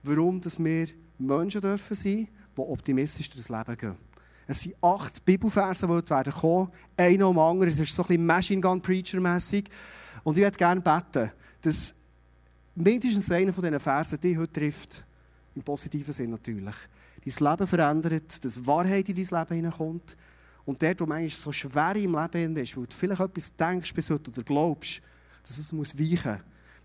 warum 0.02 0.40
dass 0.40 0.62
wir 0.62 0.86
Menschen 1.18 1.60
dürfen 1.60 1.94
sein, 1.94 2.28
die 2.56 2.60
optimistisch 2.60 3.30
durchs 3.30 3.48
Leben 3.48 3.76
gehen. 3.76 3.96
Es 4.46 4.62
sind 4.62 4.74
acht 4.82 5.24
Bibelverse, 5.24 5.86
die 5.86 5.92
heute 5.92 6.10
werden 6.10 6.32
kommen. 6.32 6.72
Einer 6.96 7.28
um 7.28 7.38
anderen. 7.38 7.72
Es 7.72 7.78
ist 7.78 7.94
so 7.94 8.02
ein 8.02 8.08
bisschen 8.08 8.26
Machine 8.26 8.60
Gun 8.60 8.82
Preacher-mässig. 8.82 9.68
Und 10.24 10.36
ich 10.36 10.42
würde 10.42 10.56
gerne 10.56 10.80
beten, 10.80 11.30
dass 11.60 11.94
mindestens 12.74 13.30
einer 13.30 13.52
von 13.52 13.62
diesen 13.62 13.78
Versen 13.78 14.20
dich 14.20 14.36
heute 14.36 14.52
trifft. 14.52 15.04
Im 15.54 15.62
positiven 15.62 16.12
Sinn 16.12 16.30
natürlich. 16.30 16.74
Dein 17.24 17.50
Leben 17.50 17.66
verändert, 17.66 18.44
dass 18.44 18.66
Wahrheit 18.66 19.08
in 19.08 19.14
dein 19.14 19.38
Leben 19.40 19.54
hineinkommt. 19.54 20.16
Und 20.64 20.82
der, 20.82 20.98
wo 20.98 21.06
manchmal 21.06 21.30
so 21.30 21.52
schwer 21.52 21.94
im 21.96 22.16
Leben 22.16 22.56
ist, 22.56 22.76
weil 22.76 22.86
du 22.86 22.96
vielleicht 22.96 23.20
etwas 23.20 23.54
denkst 23.54 23.94
bis 23.94 24.10
heute 24.10 24.30
oder 24.30 24.42
glaubst, 24.42 25.00
dass 25.42 25.58
es 25.58 25.72
weichen 25.72 26.32
muss. 26.32 26.40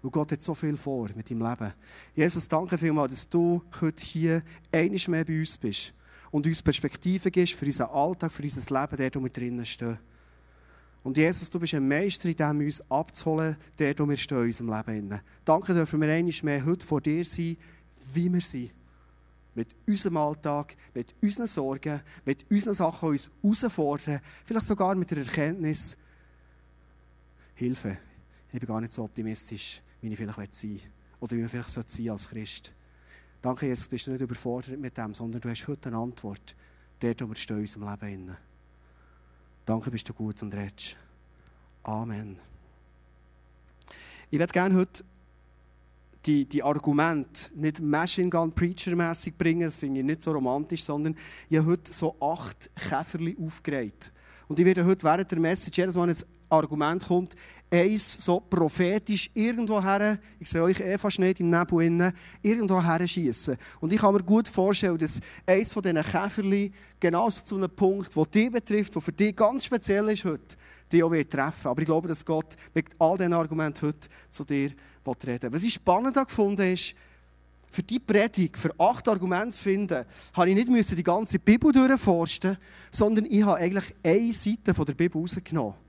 Weil 0.06 0.12
Gott 0.12 0.34
hat 0.34 0.42
so 0.44 0.54
viel 0.54 0.78
vor 0.78 1.10
mit 1.16 1.31
deinem 1.31 1.42
Leben. 1.42 1.74
Jesus, 2.13 2.48
danke 2.48 2.78
vielmals, 2.78 3.12
dass 3.12 3.28
du 3.28 3.63
heute 3.81 4.06
hier 4.06 4.44
einiges 4.72 5.07
mehr 5.07 5.25
bei 5.25 5.40
uns 5.40 5.57
bist 5.57 5.96
und 6.30 6.46
uns 6.46 6.62
Perspektiven 6.62 7.31
gibst 7.31 7.56
für 7.56 7.66
unseren 7.66 7.90
Alltag, 7.90 8.31
für 8.31 8.44
unser 8.44 8.81
Leben, 8.81 8.98
der 8.98 9.16
wo 9.16 9.24
wir 9.24 9.31
drinnen 9.31 9.66
stehen. 9.66 9.98
Und 11.02 11.18
Jesus, 11.18 11.50
du 11.50 11.60
bist 11.60 11.74
ein 11.74 11.88
Meister 11.88 12.30
in 12.30 12.36
dem, 12.36 12.60
uns 12.60 12.84
abzuholen, 12.92 13.57
der 13.80 13.98
wo 13.98 14.07
wir 14.07 14.16
stehen 14.16 14.42
in 14.42 14.46
unserem 14.46 14.75
Leben. 14.75 15.22
Danke 15.44 15.74
dürfen 15.74 16.00
wir 16.00 16.13
einiges 16.13 16.44
mehr 16.44 16.63
heute 16.63 16.86
vor 16.86 17.01
dir 17.01 17.25
sein, 17.25 17.58
wie 18.13 18.31
wir 18.31 18.42
sind. 18.42 18.74
Mit 19.56 19.75
unserem 19.88 20.18
Alltag, 20.18 20.75
mit 20.94 21.16
unseren 21.19 21.48
Sorgen, 21.48 22.00
mit 22.25 22.46
unseren 22.51 22.75
Sachen, 22.75 23.10
die 23.10 23.28
uns 23.28 23.31
herausfordern, 23.42 24.22
vielleicht 24.44 24.68
sogar 24.68 24.94
mit 24.94 25.10
der 25.10 25.18
Erkenntnis, 25.18 25.98
Hilfe, 27.56 27.98
ich 28.54 28.60
bin 28.60 28.68
gar 28.68 28.81
nicht 28.81 28.94
so 28.94 29.04
optimistisch 29.04 29.81
wie 30.06 30.13
ich 30.13 30.18
vielleicht 30.18 30.54
sein 30.54 30.72
will. 30.72 30.81
Oder 31.19 31.31
wie 31.31 31.42
man 31.42 31.50
vielleicht 31.50 31.69
sein 31.69 31.84
sollte 31.88 32.12
als 32.12 32.30
Christ. 32.30 32.74
Danke, 33.42 33.68
Jesus, 33.68 33.88
bist 33.88 34.07
du 34.07 34.12
nicht 34.12 34.22
überfordert 34.22 34.80
mit 34.80 34.98
dem, 34.98 35.13
sondern 35.13 35.42
du 35.42 35.50
hast 35.50 35.68
heute 35.68 35.90
eine 35.90 35.98
Antwort, 35.98 36.56
der, 37.02 37.16
wo 37.19 37.30
wir 37.30 37.36
stehen 37.36 37.57
in 37.57 37.62
unserem 37.63 37.90
Leben. 37.90 38.13
Innen. 38.13 38.38
Danke, 39.66 39.92
bist 39.92 40.07
du 40.10 40.13
gut 40.13 40.42
und 40.44 40.54
redest. 40.54 40.96
Amen. 41.84 42.38
Ich 44.30 44.40
werde 44.40 44.54
gerne 44.54 44.75
heute 44.75 45.04
die, 46.25 46.46
die 46.46 46.63
Argumente 46.63 47.51
nicht 47.54 47.81
Machine 47.81 48.30
Gun 48.30 48.51
Preacher 48.51 48.96
mäßig 48.96 49.38
bringen, 49.38 49.62
das 49.62 49.78
finde 49.78 50.00
ich 50.00 50.06
nicht 50.06 50.22
so 50.22 50.31
romantisch, 50.31 50.84
sondern 50.84 51.16
ich 51.50 51.58
habe 51.58 51.72
heute 51.72 51.94
so 51.94 52.16
acht 52.19 52.69
Käferli 52.75 53.38
aufgereiht. 53.40 54.12
Und 54.48 54.60
ich 54.60 54.66
werde 54.66 54.86
heute 54.86 55.04
während 55.04 55.31
der 55.31 55.40
Message 55.40 55.78
jedes 55.78 55.96
Mal 55.96 56.10
ein 56.10 56.16
Argument 56.50 57.06
kommt, 57.06 57.36
eins 57.71 58.24
so 58.24 58.39
prophetisch 58.39 59.30
irgendwo 59.33 59.81
her, 59.81 60.19
ich 60.39 60.50
sehe 60.50 60.62
euch 60.62 60.80
eh 60.80 60.97
fast 60.97 61.19
nicht 61.19 61.39
im 61.39 61.50
Nebel 61.50 61.83
innen, 61.83 62.13
irgendwo 62.42 62.81
her 62.81 63.07
schiessen. 63.07 63.57
Und 63.80 63.92
ich 63.92 64.00
kann 64.00 64.13
mir 64.13 64.24
gut 64.24 64.47
vorstellen, 64.47 64.97
dass 64.97 65.19
eins 65.45 65.71
von 65.71 65.83
diesen 65.83 66.03
Käferli 66.03 66.71
genau 67.00 67.30
zu 67.30 67.56
einem 67.56 67.69
Punkt, 67.69 68.15
der 68.15 68.25
dich 68.25 68.51
betrifft, 68.51 68.96
der 68.96 69.01
für 69.01 69.12
dich 69.12 69.36
ganz 69.36 69.65
speziell 69.65 70.10
ist 70.10 70.25
heute, 70.25 70.55
dich 70.91 71.03
auch 71.03 71.12
wird 71.12 71.31
treffen. 71.31 71.67
Aber 71.67 71.81
ich 71.81 71.86
glaube, 71.86 72.08
dass 72.08 72.25
Gott 72.25 72.55
mit 72.74 72.88
all 73.00 73.17
diesen 73.17 73.34
Argumenten 73.34 73.88
heute 73.88 74.08
zu 74.29 74.43
dir 74.43 74.72
reden 75.08 75.41
will. 75.43 75.53
Was 75.53 75.63
ich 75.63 75.74
spannend 75.74 76.15
gefunden 76.15 76.74
ist, 76.74 76.96
für 77.70 77.84
die 77.84 78.00
Predigt, 78.00 78.58
für 78.58 78.74
acht 78.79 79.08
Argumente 79.10 79.51
zu 79.51 79.63
finden, 79.63 80.05
habe 80.34 80.50
ich 80.50 80.55
nicht 80.55 80.98
die 80.98 81.03
ganze 81.03 81.39
Bibel 81.39 81.74
durchforsten, 81.74 82.58
sondern 82.89 83.25
ich 83.25 83.43
habe 83.43 83.58
eigentlich 83.58 83.93
eine 84.01 84.31
Seite 84.34 84.74
von 84.74 84.86
der 84.86 84.93
Bibel 84.93 85.20
rausgenommen. 85.20 85.85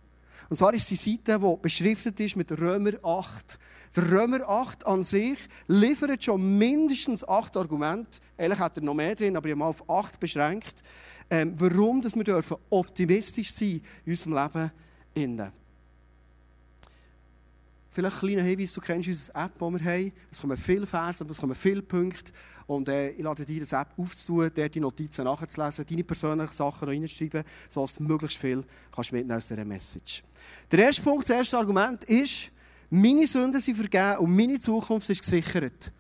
Und 0.49 0.57
zwar 0.57 0.75
ist 0.75 0.91
die 0.91 0.97
Seite, 0.97 1.39
die 1.39 1.57
beschriftet 1.61 2.21
ist 2.21 2.37
mit 2.37 2.53
Römer 2.53 2.93
8. 3.03 3.59
Der 3.97 4.11
Römer 4.11 4.49
8 4.49 4.87
an 4.87 5.03
sich 5.03 5.39
liefert 5.67 6.23
schon 6.23 6.59
mindestens 6.59 7.27
acht 7.27 7.57
Argumente. 7.57 8.21
Eigentlich 8.37 8.59
hat 8.59 8.77
er 8.77 8.83
noch 8.83 8.95
mehr 8.95 9.15
drin, 9.15 9.37
aber 9.37 9.47
ich 9.47 9.53
habe 9.53 9.59
mal 9.59 9.69
auf 9.69 9.89
acht 9.89 10.21
beschränkt. 10.21 10.83
Ähm, 11.31 11.55
warum 11.57 12.01
dass 12.01 12.15
wir 12.15 12.23
dürfen 12.23 12.59
optimistisch 12.71 13.53
sein 13.53 13.81
in 14.05 14.13
unserem 14.13 14.35
Leben. 14.35 14.73
Innen. 15.15 15.66
Vielleicht 17.97 18.17
ein 18.17 18.29
kleiner 18.29 18.43
Hinweis, 18.43 18.75
du 18.75 18.81
kennst 18.83 19.09
unsere 19.09 19.39
App, 19.39 19.53
die 19.55 19.61
wir 19.63 19.85
haben. 19.91 20.13
Es 20.31 20.39
kommen 20.39 20.57
viele 20.59 20.87
Verse, 20.87 21.25
es 21.27 21.39
kommen 21.39 21.55
viele 21.55 21.81
Punkte. 21.81 22.31
Und 22.67 22.91
äh, 22.91 23.13
ich 23.13 23.23
lade 23.23 23.43
dich, 23.43 23.59
diese 23.59 23.77
App 23.77 23.89
aufzutun, 23.97 24.51
dort 24.55 24.75
die 24.75 24.81
Notizen 24.81 25.25
nachzulesen, 25.25 25.87
deine 25.89 26.05
persönlichen 26.05 26.53
Sachen 26.53 26.89
reinzuschreiben, 26.89 27.43
sodass 27.71 27.95
du 27.95 28.03
möglichst 28.03 28.37
viel 28.37 28.63
kannst 28.95 29.13
mitnehmen 29.13 29.39
aus 29.39 29.49
dieser 29.49 29.65
Message. 29.65 30.23
Der 30.71 30.81
erste 30.81 31.01
Punkt, 31.01 31.27
das 31.27 31.39
erste 31.39 31.57
Argument 31.57 32.05
ist, 32.05 32.51
meine 32.91 33.27
Sünden 33.27 33.63
sind 33.63 33.77
vergeben 33.77 34.19
und 34.19 34.37
meine 34.37 34.61
Zukunft 34.61 35.09
ist 35.09 35.23
gesichert. 35.23 35.91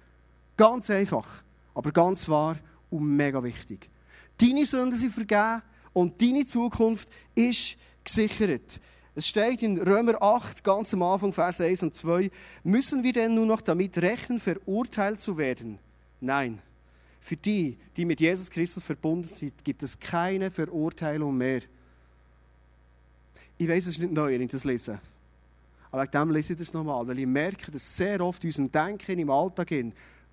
Ganz 0.54 0.90
einfach, 0.90 1.26
aber 1.72 1.92
ganz 1.92 2.28
wahr 2.28 2.58
und 2.90 3.06
mega 3.06 3.42
wichtig. 3.42 3.88
Deine 4.36 4.66
Sünden 4.66 4.98
sind 4.98 5.14
vergeben 5.14 5.62
und 5.94 6.20
deine 6.20 6.44
Zukunft 6.44 7.08
ist 7.34 7.78
gesichert. 8.04 8.80
Es 9.16 9.26
steht 9.26 9.62
in 9.62 9.80
Römer 9.80 10.22
8, 10.22 10.62
ganz 10.62 10.92
am 10.92 11.02
Anfang, 11.02 11.32
Vers 11.32 11.62
1 11.62 11.84
und 11.84 11.94
2, 11.94 12.30
müssen 12.64 13.02
wir 13.02 13.14
denn 13.14 13.34
nun 13.34 13.48
noch 13.48 13.62
damit 13.62 13.96
rechnen, 13.96 14.38
verurteilt 14.38 15.18
zu 15.18 15.38
werden? 15.38 15.78
Nein. 16.20 16.60
Für 17.18 17.36
die, 17.36 17.78
die 17.96 18.04
mit 18.04 18.20
Jesus 18.20 18.50
Christus 18.50 18.82
verbunden 18.82 19.26
sind, 19.26 19.64
gibt 19.64 19.82
es 19.82 19.98
keine 19.98 20.50
Verurteilung 20.50 21.34
mehr. 21.34 21.62
Ich 23.56 23.66
weiß, 23.66 23.84
es 23.84 23.94
ist 23.94 24.00
nicht 24.00 24.12
neu, 24.12 24.34
wenn 24.34 24.42
ich 24.42 24.50
das 24.50 24.64
lese. 24.64 25.00
Aber 25.90 26.02
wegen 26.02 26.12
dem 26.12 26.30
lese 26.30 26.52
ich 26.52 26.58
das 26.58 26.74
nochmal, 26.74 27.08
weil 27.08 27.18
ich 27.18 27.26
merke, 27.26 27.72
dass 27.72 27.96
sehr 27.96 28.20
oft 28.20 28.44
in 28.44 28.50
unserem 28.50 28.70
Denken 28.70 29.18
im 29.18 29.30
Alltag 29.30 29.70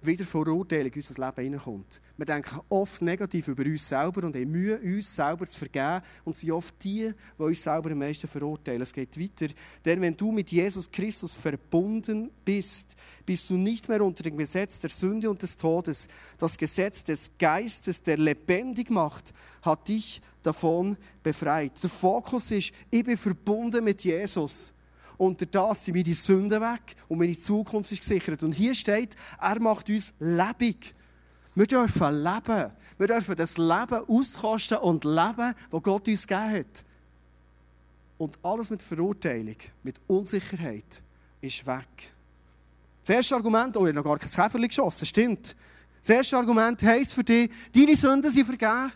wieder 0.06 0.26
Verurteilung 0.26 0.92
in 0.92 0.96
unser 0.96 1.26
Leben 1.26 1.44
hineinkommt. 1.44 2.02
Wir 2.18 2.26
denken 2.26 2.60
oft 2.70 3.02
negativ 3.02 3.48
über 3.48 3.64
uns 3.64 3.88
selber 3.88 4.24
und 4.24 4.36
haben 4.36 4.52
Mühe, 4.52 4.80
uns 4.80 5.16
selber 5.16 5.46
zu 5.48 5.58
vergeben 5.58 6.02
und 6.26 6.36
sind 6.36 6.52
oft 6.52 6.76
die, 6.84 7.14
die 7.38 7.44
uns 7.44 7.64
selber 7.64 7.92
am 7.92 8.00
meisten 8.00 8.28
verurteilen. 8.28 8.82
Es 8.82 8.94
geht 8.94 9.20
weiter. 9.20 9.54
Denn 9.86 10.02
wenn 10.02 10.16
du 10.16 10.32
mit 10.32 10.52
Jesus 10.52 10.92
Christus 10.92 11.34
verbunden 11.34 12.32
bist, 12.44 12.96
bist 13.26 13.50
du 13.50 13.56
nicht 13.56 13.88
mehr 13.88 14.04
unter 14.04 14.24
dem 14.24 14.38
Gesetz 14.38 14.80
der 14.80 14.90
Sünde 14.90 15.30
und 15.30 15.42
des 15.42 15.56
Todes. 15.58 16.08
Das 16.38 16.58
Gesetz 16.58 17.04
des 17.04 17.32
Geistes, 17.38 18.02
der 18.02 18.18
lebendig 18.18 18.90
macht, 18.90 19.34
hat 19.62 19.88
dich 19.88 20.22
davon 20.42 20.98
befreit. 21.22 21.82
Der 21.82 21.90
Fokus 21.90 22.52
ist, 22.52 22.74
ich 22.92 23.04
bin 23.04 23.18
verbunden 23.18 23.84
mit 23.84 24.04
Jesus. 24.04 24.73
Unter 25.18 25.46
das 25.46 25.86
sind 25.86 25.96
meine 25.96 26.14
Sünden 26.14 26.62
weg 26.62 26.96
und 27.08 27.20
meine 27.20 27.38
Zukunft 27.38 27.92
ist 27.92 28.02
gesichert. 28.02 28.44
Und 28.44 28.54
hier 28.54 28.74
steht, 28.74 29.16
er 29.40 29.60
macht 29.60 29.90
uns 29.90 30.14
lebendig. 30.20 30.96
Wir 31.56 31.68
dürfen 31.68 32.24
leben. 32.24 32.72
Wir 32.98 33.08
dürfen 33.08 33.36
das 33.36 33.58
Leben 33.58 34.02
auskosten 34.08 34.78
und 34.78 35.04
leben, 35.04 35.54
das 35.70 35.84
Gott 35.84 36.08
uns 36.08 36.28
gegeben 36.28 36.60
hat. 36.60 36.86
Und 38.18 38.40
alles 38.44 38.70
mit 38.70 38.82
Verurteilung, 38.82 39.58
mit 39.84 40.00
Unsicherheit, 40.08 41.02
ist 41.42 41.66
weg. 41.66 42.14
Das 43.02 43.10
erste 43.10 43.36
Argument, 43.36 43.76
oh, 43.76 43.82
ich 43.82 43.90
habe 43.90 43.96
noch 43.96 44.04
gar 44.04 44.18
kein 44.18 44.30
Käferchen 44.30 44.68
geschossen, 44.68 45.06
stimmt. 45.06 45.56
Das 46.00 46.10
erste 46.10 46.38
Argument 46.38 46.82
heisst 46.84 47.14
für 47.14 47.24
dich, 47.24 47.52
deine 47.74 47.96
Sünden 47.96 48.32
sind 48.32 48.46
vergeben, 48.46 48.92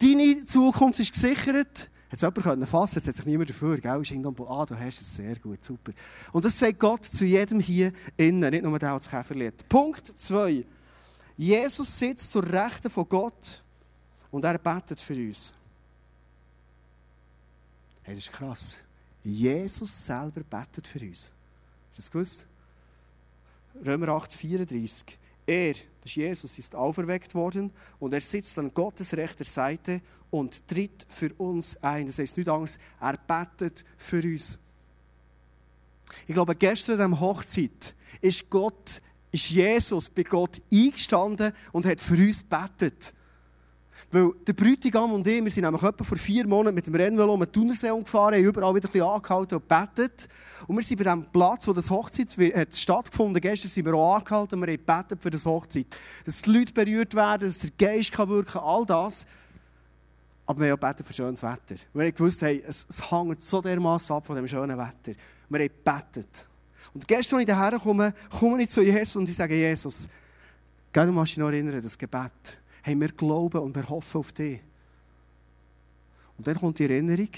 deine 0.00 0.44
Zukunft 0.44 1.00
ist 1.00 1.12
gesichert, 1.12 1.90
hat 2.10 2.14
es 2.14 2.20
jemand 2.22 2.68
fassen 2.68 2.96
Jetzt 2.96 3.06
hat 3.06 3.14
sich 3.14 3.26
niemand 3.26 3.50
dafür, 3.50 3.78
gell? 3.78 4.00
Ist 4.02 4.10
irgendwo, 4.10 4.46
ah, 4.48 4.66
du 4.66 4.76
hast 4.76 5.00
es 5.00 5.14
sehr 5.14 5.36
gut, 5.36 5.64
super. 5.64 5.92
Und 6.32 6.44
das 6.44 6.58
sagt 6.58 6.78
Gott 6.78 7.04
zu 7.04 7.24
jedem 7.24 7.60
hier 7.60 7.92
innen, 8.16 8.50
nicht 8.50 8.64
nur 8.64 8.78
der, 8.78 8.90
der 8.90 8.98
das 8.98 9.08
Käferlied. 9.08 9.68
Punkt 9.68 10.06
2. 10.18 10.64
Jesus 11.36 11.98
sitzt 11.98 12.32
zur 12.32 12.44
Rechten 12.44 12.90
von 12.90 13.08
Gott 13.08 13.62
und 14.30 14.44
er 14.44 14.58
betet 14.58 15.00
für 15.00 15.14
uns. 15.14 15.54
Hey, 18.02 18.16
das 18.16 18.24
ist 18.24 18.32
krass. 18.32 18.76
Jesus 19.22 20.06
selber 20.06 20.42
betet 20.42 20.86
für 20.86 21.00
uns. 21.00 21.20
Hast 21.20 21.32
du 21.92 21.96
das 21.96 22.10
gewusst? 22.10 22.46
Römer 23.86 24.08
8, 24.08 24.32
34. 24.32 25.16
Er, 25.46 25.72
das 25.72 26.06
ist 26.06 26.16
Jesus, 26.16 26.58
ist 26.58 26.74
auferweckt 26.74 27.34
worden 27.34 27.72
und 27.98 28.12
er 28.12 28.20
sitzt 28.20 28.58
an 28.58 28.72
Gottes 28.72 29.14
rechter 29.14 29.44
Seite 29.44 30.00
und 30.30 30.66
tritt 30.68 31.06
für 31.08 31.32
uns 31.34 31.76
ein. 31.82 32.06
Das 32.06 32.18
heißt 32.18 32.36
nicht 32.36 32.48
Angst, 32.48 32.78
er 33.00 33.16
betet 33.16 33.84
für 33.98 34.22
uns. 34.22 34.58
Ich 36.26 36.34
glaube, 36.34 36.54
gestern 36.54 37.00
an 37.00 37.12
der 37.12 37.20
Hochzeit 37.20 37.94
ist 38.20 38.48
Gott, 38.50 39.00
ist 39.30 39.50
Jesus 39.50 40.08
bei 40.08 40.22
Gott 40.22 40.60
eingestanden 40.72 41.52
und 41.72 41.86
hat 41.86 42.00
für 42.00 42.14
uns 42.14 42.42
betet. 42.42 43.14
Weil 44.10 44.30
der 44.46 44.52
Bräutigam 44.54 45.12
und 45.12 45.26
ich, 45.26 45.44
wir 45.44 45.50
sind 45.50 45.64
nämlich 45.64 45.82
etwa 45.82 46.02
vor 46.02 46.16
vier 46.16 46.46
Monaten 46.46 46.74
mit 46.74 46.86
dem 46.86 46.94
Rennvelo 46.94 47.32
um 47.32 47.40
den 47.40 47.52
Thunersee 47.52 47.88
gefahren, 47.88 48.34
haben 48.34 48.44
überall 48.44 48.74
wieder 48.74 48.88
ein 48.88 48.92
bisschen 48.92 49.08
angehalten 49.08 49.54
und 49.56 49.68
gebetet. 49.68 50.28
Und 50.66 50.76
wir 50.76 50.82
sind 50.82 50.98
bei 50.98 51.04
dem 51.04 51.24
Platz, 51.26 51.68
wo 51.68 51.72
das 51.72 51.90
Hochzeit 51.90 52.28
hat 52.56 52.74
stattgefunden 52.74 53.40
Gestern 53.40 53.68
sind 53.68 53.84
wir 53.84 53.94
auch 53.94 54.16
angehalten 54.16 54.56
und 54.56 54.66
wir 54.66 54.72
haben 54.72 54.84
gebetet 54.84 55.22
für 55.22 55.30
das 55.30 55.46
Hochzeit. 55.46 55.86
Dass 56.24 56.42
die 56.42 56.50
Leute 56.50 56.72
berührt 56.72 57.14
werden, 57.14 57.48
dass 57.48 57.60
der 57.60 57.70
Geist 57.78 58.10
kann 58.10 58.28
wirken 58.28 58.52
kann, 58.52 58.62
all 58.62 58.84
das. 58.84 59.26
Aber 60.46 60.60
wir 60.60 60.72
haben 60.72 60.78
auch 60.78 60.80
gebetet 60.80 61.06
für 61.06 61.14
schönes 61.14 61.42
Wetter. 61.42 61.76
Wir 61.94 62.06
haben 62.06 62.14
gewusst, 62.14 62.42
hey, 62.42 62.64
es, 62.66 62.86
es 62.88 63.10
hängt 63.10 63.44
so 63.44 63.60
dermaßen 63.60 64.16
ab 64.16 64.26
von 64.26 64.34
dem 64.34 64.48
schönen 64.48 64.76
Wetter. 64.76 65.12
Wir 65.48 65.60
haben 65.60 65.70
gebetet. 65.84 66.48
Und 66.92 67.06
gestern, 67.06 67.38
als 67.38 67.48
ich 67.48 67.54
hierher 67.54 67.78
komme, 67.78 68.12
komme 68.28 68.62
ich 68.62 68.70
zu 68.70 68.82
Jesus 68.82 69.14
und 69.14 69.28
ich 69.28 69.36
sage, 69.36 69.54
Jesus, 69.54 70.08
gell, 70.92 71.06
du 71.06 71.12
musst 71.12 71.30
dich 71.30 71.38
noch 71.38 71.46
erinnern, 71.46 71.80
das 71.80 71.96
Gebet 71.96 72.59
hey, 72.82 72.98
wir 72.98 73.08
glauben 73.08 73.58
und 73.58 73.74
wir 73.74 73.88
hoffen 73.88 74.18
auf 74.18 74.32
dich. 74.32 74.60
Und 76.36 76.46
dann 76.46 76.56
kommt 76.56 76.78
die 76.78 76.84
Erinnerung, 76.84 77.28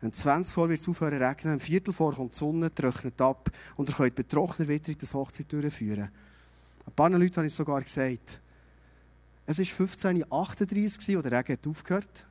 um 0.00 0.12
20 0.12 0.54
vor 0.54 0.68
wird 0.68 0.80
es 0.80 0.88
aufhören 0.88 1.18
zu 1.18 1.24
regnen, 1.24 1.54
um 1.54 1.60
Viertel 1.60 1.92
vor 1.92 2.14
kommt 2.14 2.34
die 2.34 2.38
Sonne, 2.38 2.74
trocknet 2.74 3.20
ab 3.20 3.50
und 3.76 3.88
ihr 3.88 3.94
könnt 3.94 4.14
betrocknet 4.14 4.68
wieder 4.68 4.94
das 4.94 5.14
Hochzeit 5.14 5.52
durchführen. 5.52 6.10
Ein 6.86 6.92
paar 6.94 7.10
Leuten 7.10 7.36
habe 7.36 7.46
ich 7.46 7.54
sogar 7.54 7.80
gesagt, 7.80 8.40
es 9.46 9.58
war 9.58 9.86
15.38 9.86 11.10
Uhr, 11.10 11.16
als 11.16 11.28
der 11.28 11.38
Regen 11.38 11.58
aufgehört 11.68 12.26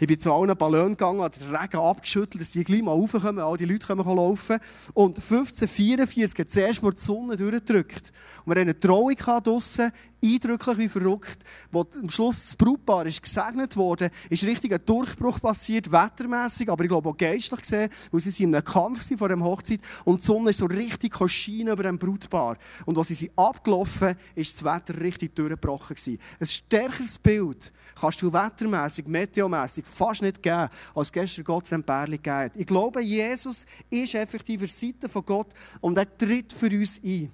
ich 0.00 0.06
bin 0.06 0.20
zu 0.20 0.32
allen 0.32 0.56
Ballonen 0.56 0.90
gegangen, 0.90 1.22
habe 1.22 1.36
den 1.36 1.54
Regen 1.54 1.78
abgeschüttelt, 1.78 2.40
dass 2.40 2.50
die 2.50 2.62
gleich 2.62 2.82
mal 2.82 2.92
raufkommen, 2.92 3.40
all 3.40 3.56
die 3.56 3.64
Leute 3.64 3.86
können 3.86 4.04
laufen. 4.04 4.58
Und 4.94 5.18
1544 5.18 6.38
hat 6.38 6.50
zuerst 6.50 6.82
mal 6.82 6.92
die 6.92 7.00
Sonne 7.00 7.36
durchgedrückt. 7.36 8.12
Und 8.44 8.54
wir 8.54 8.60
hatten 8.60 8.70
eine 8.70 8.78
Trauung 8.78 9.16
draussen, 9.16 9.90
eindrücklich 10.22 10.78
wie 10.78 10.88
verrückt, 10.88 11.44
wo 11.70 11.86
am 11.94 12.08
Schluss 12.08 12.42
das 12.42 12.56
Brautpaar 12.56 13.06
ist 13.06 13.22
gesegnet 13.22 13.76
wurde, 13.76 14.10
ist 14.30 14.44
richtig 14.44 14.72
ein 14.72 14.80
Durchbruch 14.84 15.40
passiert, 15.40 15.90
wettermässig, 15.90 16.68
aber 16.68 16.84
ich 16.84 16.88
glaube 16.88 17.08
auch 17.08 17.16
geistlich 17.16 17.60
gesehen, 17.60 17.90
weil 18.10 18.20
sie 18.20 18.42
in 18.42 18.54
einem 18.54 18.64
Kampf 18.64 19.08
vor 19.16 19.28
dem 19.28 19.44
Hochzeit 19.44 19.80
und 20.04 20.20
die 20.20 20.24
Sonne 20.24 20.50
ist 20.50 20.58
so 20.58 20.66
richtig 20.66 21.14
schienen 21.28 21.72
über 21.72 21.82
dem 21.82 21.98
Brautpaar. 21.98 22.56
Und 22.84 22.98
als 22.98 23.08
sie 23.08 23.14
sind 23.14 23.32
abgelaufen, 23.36 24.14
ist 24.34 24.54
das 24.54 24.64
Wetter 24.64 25.00
richtig 25.00 25.34
durchgebrochen 25.34 25.96
gewesen. 25.96 26.18
Ein 26.40 26.46
stärkeres 26.46 27.18
Bild 27.18 27.72
kannst 27.98 28.22
du 28.22 28.32
wettermässig, 28.32 29.06
meteomässig 29.06 29.86
fast 29.86 30.22
nicht 30.22 30.42
geben, 30.42 30.68
als 30.94 31.12
gestern 31.12 31.44
Gott 31.44 31.70
dem 31.70 31.84
Pärchen 31.84 32.12
gegeben 32.12 32.36
hat. 32.36 32.56
Ich 32.56 32.66
glaube, 32.66 33.02
Jesus 33.02 33.66
ist 33.90 34.14
effektiv 34.14 34.62
auf 34.62 34.68
der 34.68 34.88
Seite 34.88 35.08
von 35.08 35.24
Gott 35.24 35.54
und 35.80 35.96
er 35.98 36.16
tritt 36.16 36.52
für 36.52 36.70
uns 36.70 37.00
ein. 37.04 37.30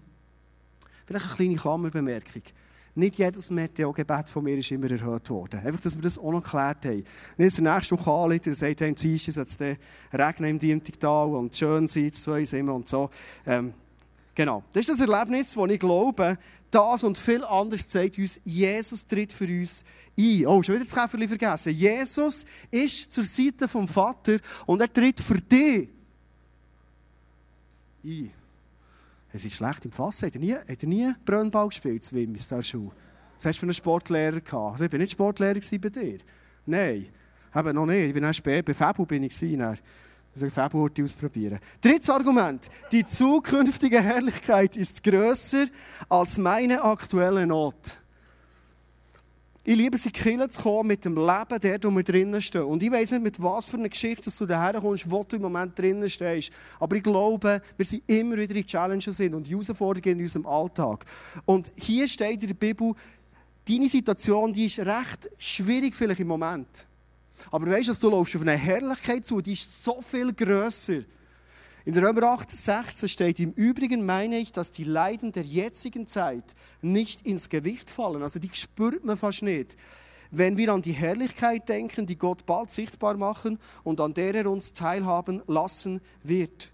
Vielleicht 1.07 1.27
eine 1.27 1.35
kleine 1.35 1.57
Klammerbemerkung. 1.57 2.43
Nicht 2.97 3.19
jedes 3.19 3.51
Meteo-Gebet 3.51 4.29
von 4.29 4.45
mir 4.45 4.57
ist 4.57 4.71
immer 4.71 4.89
erhört 4.89 5.29
worden. 5.29 5.61
Einfach, 5.65 5.81
dass 5.81 5.97
wir 5.97 6.03
das 6.03 6.17
auch 6.17 6.31
noch 6.31 6.45
geklärt 6.45 6.87
haben. 6.87 7.05
Wenn 7.37 7.49
es 7.49 7.59
nächste 7.59 7.99
Woche 7.99 8.11
anliegt 8.11 8.47
und 8.47 8.55
sagt, 8.55 8.83
am 8.83 8.95
Dienstag 8.95 9.35
soll 9.35 9.45
es 9.45 9.79
regnen 10.13 10.51
im 10.51 10.59
Diemtigtal 10.61 11.29
und 11.35 11.57
schön 11.57 11.89
sein, 11.89 12.13
zwei 12.13 12.45
sind 12.45 12.69
und 12.69 12.89
so. 12.89 13.11
Ähm, 13.47 13.75
genau. 14.33 14.63
Das 14.73 14.89
ist 14.89 15.01
das 15.01 15.09
Erlebnis, 15.09 15.55
das 15.55 15.71
ich 15.71 15.81
glaube, 15.81 16.39
das 16.71 17.03
und 17.03 17.19
viel 17.19 17.45
anderes 17.45 17.89
zeigt 17.89 18.19
uns, 18.19 18.41
Jesus 18.45 19.07
tritt 19.07 19.33
für 19.33 19.47
uns 19.47 19.85
ein. 20.17 20.47
Oh, 20.47 20.63
schon 20.63 20.77
wieder 20.77 20.85
das 20.85 20.95
Käferchen 20.95 21.29
vergessen. 21.29 21.73
Jesus 21.73 22.45
ist 22.71 23.13
zur 23.13 23.25
Seite 23.25 23.67
vom 23.67 23.89
Vater 23.89 24.39
und 24.67 24.81
er 24.81 24.93
tritt 24.93 25.21
für 25.21 25.41
dich 25.41 25.89
ein. 28.05 28.44
Es 29.35 29.45
ist 29.45 29.57
schlecht 29.57 29.85
im 29.85 29.91
Fass. 29.91 30.23
Hat 30.23 30.33
er 30.35 30.41
nie, 30.41 30.55
hat 30.55 30.81
er 30.81 30.89
nie 30.89 31.13
Brennball 31.25 31.67
gespielt, 31.67 32.09
Wim, 32.13 32.37
in 32.37 32.41
der 32.49 32.63
Schule? 32.63 32.93
Was 33.35 33.45
hast 33.45 33.57
du 33.57 33.61
für 33.61 33.67
einen 33.67 33.75
Sportlehrer 33.75 34.41
gehabt? 34.41 34.73
Also 34.73 34.85
ich 34.85 34.93
war 34.93 34.99
nicht 35.01 35.11
Sportlehrer 35.11 35.59
bei 35.81 35.89
dir. 35.89 36.19
Nein, 36.67 37.09
eben 37.53 37.75
noch 37.75 37.85
nicht. 37.85 38.07
Ich 38.07 38.15
bin 38.15 38.23
erst 38.23 38.39
spät. 38.39 38.65
Bei 38.65 38.73
Fabu 38.73 39.05
bin 39.05 39.25
ich. 39.25 39.37
Dann. 39.37 39.77
Also 40.35 40.49
Fabu 40.51 40.89
ausprobieren. 41.03 41.59
Drittes 41.81 42.11
Argument. 42.11 42.71
Die 42.93 43.05
zukünftige 43.05 44.01
Herrlichkeit 44.01 44.77
ist 44.77 45.03
grösser 45.03 45.67
als 46.09 46.39
meine 46.39 46.85
aktuelle 46.85 47.45
Not. 47.45 47.99
Ich 49.67 49.77
liebe 49.77 49.97
es, 49.97 50.05
in 50.05 50.13
die 50.13 50.49
zu 50.51 50.63
kommen 50.63 50.89
mit 50.89 51.07
dem 51.07 51.15
Leben, 51.15 51.59
der 51.59 51.83
wo 51.83 51.91
wir 51.91 52.03
drinnen 52.03 52.43
stehen. 52.43 52.65
Und 52.65 52.83
ich 52.83 52.93
weiss 52.93 53.13
nicht, 53.13 53.23
mit 53.23 53.43
was 53.43 53.65
für 53.65 53.79
einer 53.79 53.89
Geschichte 53.89 54.27
dass 54.27 54.37
du 54.37 54.45
daher 54.45 54.79
kommst, 54.79 55.11
wo 55.11 55.25
du 55.25 55.37
im 55.37 55.43
Moment 55.43 55.79
drinnen 55.79 56.11
stehst. 56.11 56.51
Aber 56.79 56.97
ich 56.97 57.03
glaube, 57.03 57.63
wir 57.75 57.87
sind 57.87 58.03
immer 58.07 58.37
wieder 58.37 58.55
in 58.55 58.67
Challenges 58.67 59.17
sind 59.17 59.35
und 59.35 59.49
Herausforderungen 59.49 60.19
in 60.19 60.25
unserem 60.25 60.45
Alltag. 60.45 61.07
Und 61.47 61.73
hier 61.77 62.07
steht 62.09 62.43
in 62.43 62.49
der 62.49 62.55
Bibel, 62.55 62.93
deine 63.67 63.89
Situation, 63.89 64.53
die 64.53 64.67
ist 64.67 64.81
recht 64.81 65.31
schwierig 65.39 65.95
vielleicht 65.95 66.21
im 66.21 66.29
Moment. 66.29 66.87
Aber 67.51 67.67
weißt 67.67 67.89
du, 67.89 67.95
du 67.95 68.11
läufst 68.11 68.37
auf 68.37 68.43
eine 68.43 68.59
Herrlichkeit 68.59 69.25
zu, 69.25 69.41
die 69.41 69.55
ist 69.55 69.83
so 69.83 70.03
viel 70.03 70.31
grösser. 70.35 71.05
In 71.87 71.99
Römer 71.99 72.23
8, 72.23 72.51
16 72.51 73.09
steht, 73.11 73.41
im 73.41 73.53
Übrigen 73.53 74.07
meine 74.07 74.39
ich, 74.39 74.53
dass 74.53 74.73
die 74.73 74.85
Leiden 74.85 75.33
der 75.33 75.43
jetzigen 75.43 76.07
Zeit 76.07 76.55
nicht 76.81 77.27
ins 77.27 77.51
Gewicht 77.51 77.91
fallen. 77.91 78.23
Also 78.23 78.39
die 78.39 78.51
spürt 78.55 79.05
man 79.05 79.19
fast 79.19 79.43
nicht. 79.43 79.77
Wenn 80.31 80.57
wir 80.57 80.73
an 80.73 80.81
die 80.81 80.93
Herrlichkeit 80.93 81.69
denken, 81.69 82.07
die 82.07 82.17
Gott 82.17 82.47
bald 82.47 82.71
sichtbar 82.71 83.19
machen 83.19 83.59
und 83.83 84.01
an 84.01 84.15
der 84.15 84.35
er 84.35 84.51
uns 84.51 84.73
teilhaben 84.73 85.43
lassen 85.47 86.01
wird. 86.23 86.71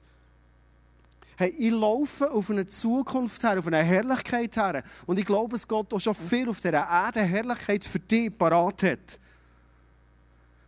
Hey, 1.36 1.54
ich 1.58 1.72
laufe 1.72 2.30
auf 2.30 2.48
eine 2.48 2.66
Zukunft 2.66 3.42
her, 3.42 3.58
auf 3.58 3.66
eine 3.66 3.82
Herrlichkeit 3.82 4.56
her. 4.56 4.84
Und 5.06 5.18
ich 5.18 5.24
glaube, 5.24 5.56
dass 5.56 5.66
Gott 5.66 5.92
auch 5.92 5.98
schon 5.98 6.14
viel 6.14 6.48
auf 6.48 6.60
dieser 6.60 6.88
Erde 6.88 7.22
Herrlichkeit 7.22 7.84
für 7.84 7.98
dich 7.98 8.36
parat 8.36 8.84
hat. 8.84 9.18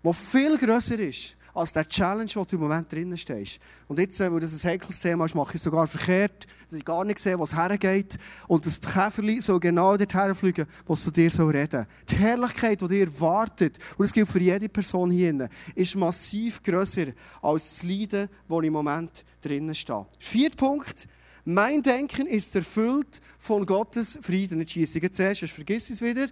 Die 0.04 0.14
viel 0.14 0.58
grösser 0.58 0.98
ist 0.98 1.36
als 1.54 1.72
der 1.72 1.88
Challenge, 1.88 2.30
wo 2.34 2.44
du 2.44 2.56
im 2.56 2.62
Moment 2.62 2.90
drinnen 2.90 3.16
stehst. 3.16 3.58
Und 3.88 3.98
jetzt, 3.98 4.20
äh, 4.20 4.32
wo 4.32 4.38
das 4.38 4.52
ein 4.52 4.70
heikles 4.70 5.00
Thema 5.00 5.24
ist, 5.24 5.34
mache 5.34 5.50
ich 5.50 5.56
es 5.56 5.62
sogar 5.62 5.86
verkehrt, 5.86 6.46
dass 6.68 6.78
ich 6.78 6.84
gar 6.84 7.04
nicht 7.04 7.18
sehe, 7.18 7.38
wo 7.38 7.42
es 7.42 7.54
hergeht. 7.54 8.18
Und 8.48 8.64
das 8.64 8.80
Käferli 8.80 9.42
soll 9.42 9.60
genau 9.60 9.96
dorthin 9.96 10.34
fliegen, 10.34 10.66
wo 10.86 10.94
es 10.94 11.04
zu 11.04 11.10
dir 11.10 11.30
soll 11.30 11.54
reden 11.54 11.86
Die 12.08 12.16
Herrlichkeit, 12.16 12.80
die 12.80 12.88
dir 12.88 13.20
wartet, 13.20 13.78
und 13.96 14.04
das 14.04 14.12
gilt 14.12 14.28
für 14.28 14.40
jede 14.40 14.68
Person 14.68 15.10
hier 15.10 15.48
ist 15.74 15.94
massiv 15.94 16.62
grösser 16.62 17.06
als 17.40 17.68
das 17.68 17.82
Leiden, 17.84 18.28
das 18.48 18.62
im 18.62 18.72
Moment 18.72 19.24
drinnen 19.40 19.74
steht. 19.74 20.06
Vierter 20.18 20.56
Punkt. 20.56 21.06
Mein 21.44 21.82
Denken 21.82 22.26
ist 22.26 22.54
erfüllt 22.54 23.20
von 23.38 23.66
Gottes 23.66 24.18
Frieden. 24.20 24.58
Nicht 24.58 24.72
schiessen. 24.72 25.02
Jetzt 25.02 25.16
zuerst, 25.16 25.40
vergiss 25.40 25.90
es 25.90 26.00
wieder. 26.00 26.28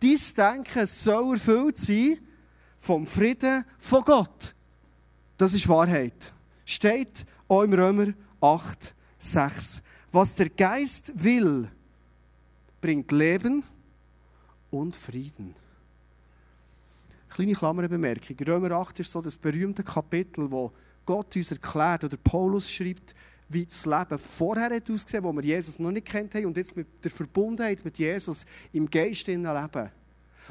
Dein 0.00 0.18
Denken 0.36 0.86
soll 0.86 1.34
erfüllt 1.34 1.76
sein 1.76 2.18
vom 2.80 3.06
Frieden 3.06 3.64
von 3.78 4.02
Gott. 4.02 4.56
Das 5.36 5.54
ist 5.54 5.68
Wahrheit. 5.68 6.32
Steht 6.64 7.24
auch 7.46 7.62
im 7.62 7.74
Römer 7.74 8.12
8, 8.40 8.94
6. 9.18 9.82
Was 10.10 10.34
der 10.34 10.48
Geist 10.48 11.12
will, 11.14 11.68
bringt 12.80 13.12
Leben 13.12 13.62
und 14.70 14.96
Frieden. 14.96 15.54
Kleine 17.28 17.52
Klammerbemerkung. 17.52 18.36
Römer 18.46 18.72
8 18.72 19.00
ist 19.00 19.12
so 19.12 19.20
das 19.20 19.36
berühmte 19.36 19.84
Kapitel, 19.84 20.50
wo 20.50 20.72
Gott 21.04 21.36
uns 21.36 21.52
erklärt, 21.52 22.04
oder 22.04 22.16
Paulus 22.16 22.70
schreibt, 22.70 23.14
wie 23.48 23.66
das 23.66 23.84
Leben 23.84 24.18
vorher 24.18 24.74
hat 24.74 24.90
ausgesehen, 24.90 25.24
wo 25.24 25.32
wir 25.32 25.42
Jesus 25.42 25.78
noch 25.78 25.90
nicht 25.90 26.06
kennt 26.06 26.34
haben 26.34 26.46
und 26.46 26.56
jetzt 26.56 26.74
mit 26.76 26.86
der 27.02 27.10
Verbundenheit 27.10 27.84
mit 27.84 27.98
Jesus 27.98 28.46
im 28.72 28.88
Geist 28.88 29.26
leben. 29.26 29.90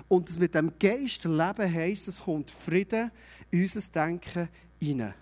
Und 0.07 0.29
das 0.29 0.39
mit 0.39 0.55
dem 0.55 0.71
Geist 0.79 1.23
leben 1.23 1.73
heisst, 1.73 2.07
es 2.07 2.21
kommt 2.21 2.51
Frieden 2.51 3.11
in 3.51 3.61
unser 3.61 3.91
Denken 3.91 4.49
hinein. 4.79 5.13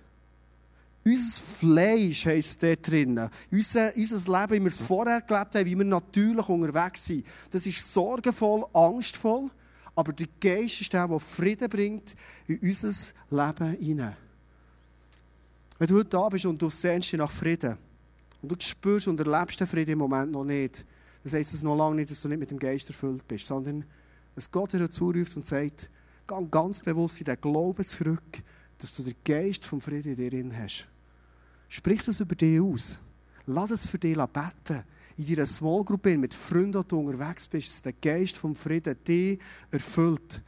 Unser 1.03 1.39
Fleisch 1.39 2.25
heisst 2.25 2.61
dort 2.61 2.85
drinnen. 2.85 3.29
Unser, 3.49 3.95
unser 3.95 4.17
Leben, 4.17 4.53
wie 4.53 4.65
wir 4.65 4.71
es 4.71 4.79
vorher 4.79 5.21
gelebt 5.21 5.55
haben, 5.55 5.65
wie 5.65 5.77
wir 5.77 5.85
natürlich 5.85 6.49
unterwegs 6.49 7.05
sind, 7.05 7.25
das 7.49 7.65
ist 7.65 7.93
sorgenvoll, 7.93 8.65
angstvoll, 8.73 9.49
aber 9.95 10.11
der 10.13 10.27
Geist 10.39 10.81
ist 10.81 10.91
der, 10.91 11.07
der 11.07 11.19
Frieden 11.19 11.69
bringt 11.69 12.15
in 12.47 12.59
unser 12.59 13.13
Leben 13.31 13.71
hinein. 13.79 14.17
Wenn 15.79 15.87
du 15.87 15.95
heute 15.95 16.09
da 16.09 16.27
bist 16.27 16.45
und 16.45 16.61
du 16.61 16.69
sehnst 16.69 17.11
dich 17.11 17.19
nach 17.19 17.31
Frieden 17.31 17.77
und 18.41 18.51
du 18.51 18.55
spürst 18.59 19.07
und 19.07 19.19
erlebst 19.19 19.59
den 19.59 19.67
Frieden 19.67 19.91
im 19.91 19.99
Moment 19.99 20.31
noch 20.31 20.43
nicht, 20.43 20.85
das 21.23 21.33
heisst 21.33 21.53
es 21.53 21.63
noch 21.63 21.75
lange 21.75 21.95
nicht, 21.95 22.11
dass 22.11 22.21
du 22.21 22.27
nicht 22.27 22.39
mit 22.39 22.51
dem 22.51 22.59
Geist 22.59 22.87
erfüllt 22.89 23.27
bist, 23.27 23.47
sondern 23.47 23.85
dass 24.37 24.51
Gott 24.51 24.71
dir 24.71 24.87
zuruft 24.87 25.35
und 25.35 25.47
sagt, 25.47 25.89
geh 26.27 26.47
ganz 26.51 26.81
bewusst 26.81 27.19
in 27.19 27.25
den 27.25 27.41
Glauben 27.41 27.83
zurück, 27.83 28.43
dass 28.77 28.95
du 28.95 29.01
den 29.01 29.15
Geist 29.25 29.65
vom 29.65 29.81
Frieden 29.81 30.11
in 30.11 30.15
dir 30.15 30.29
drin 30.29 30.55
hast. 30.55 30.87
Sprich 31.67 32.03
das 32.03 32.19
über 32.19 32.35
dich 32.35 32.61
aus. 32.61 32.99
Lass 33.47 33.71
es 33.71 33.87
für 33.87 33.97
dich 33.97 34.15
beten. 34.15 34.83
In 35.17 35.27
deiner 35.27 35.47
Small 35.47 35.83
Group 35.83 36.05
mit 36.05 36.35
Freunden, 36.35 36.79
die 36.79 36.87
du 36.87 36.99
unterwegs 36.99 37.47
bist, 37.47 37.71
dass 37.71 37.81
der 37.81 37.93
Geist 37.93 38.37
vom 38.37 38.53
Frieden 38.53 38.95
dich 39.07 39.39
erfüllt. 39.71 40.43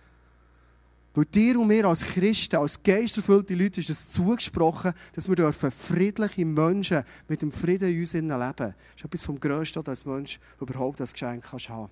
Weil 1.16 1.26
dir 1.26 1.60
und 1.60 1.70
mir 1.70 1.86
als 1.86 2.06
Christen, 2.06 2.58
als 2.58 2.84
geisterfüllte 2.84 3.56
Leute 3.56 3.82
ist 3.82 3.90
es 3.90 4.10
zugesprochen, 4.10 4.94
dass 5.16 5.28
wir 5.28 5.36
dürfen 5.36 5.72
friedliche 5.72 6.46
Menschen 6.46 7.04
mit 7.28 7.42
dem 7.42 7.52
Frieden 7.52 7.90
in 7.90 8.02
uns 8.02 8.14
leben. 8.14 8.30
Das 8.30 8.76
ist 8.96 9.06
etwas 9.06 9.24
vom 9.24 9.40
Größten, 9.40 9.84
das 9.84 10.06
Mensch 10.06 10.40
überhaupt 10.60 11.02
als 11.02 11.12
Geschenk 11.12 11.52
haben 11.52 11.90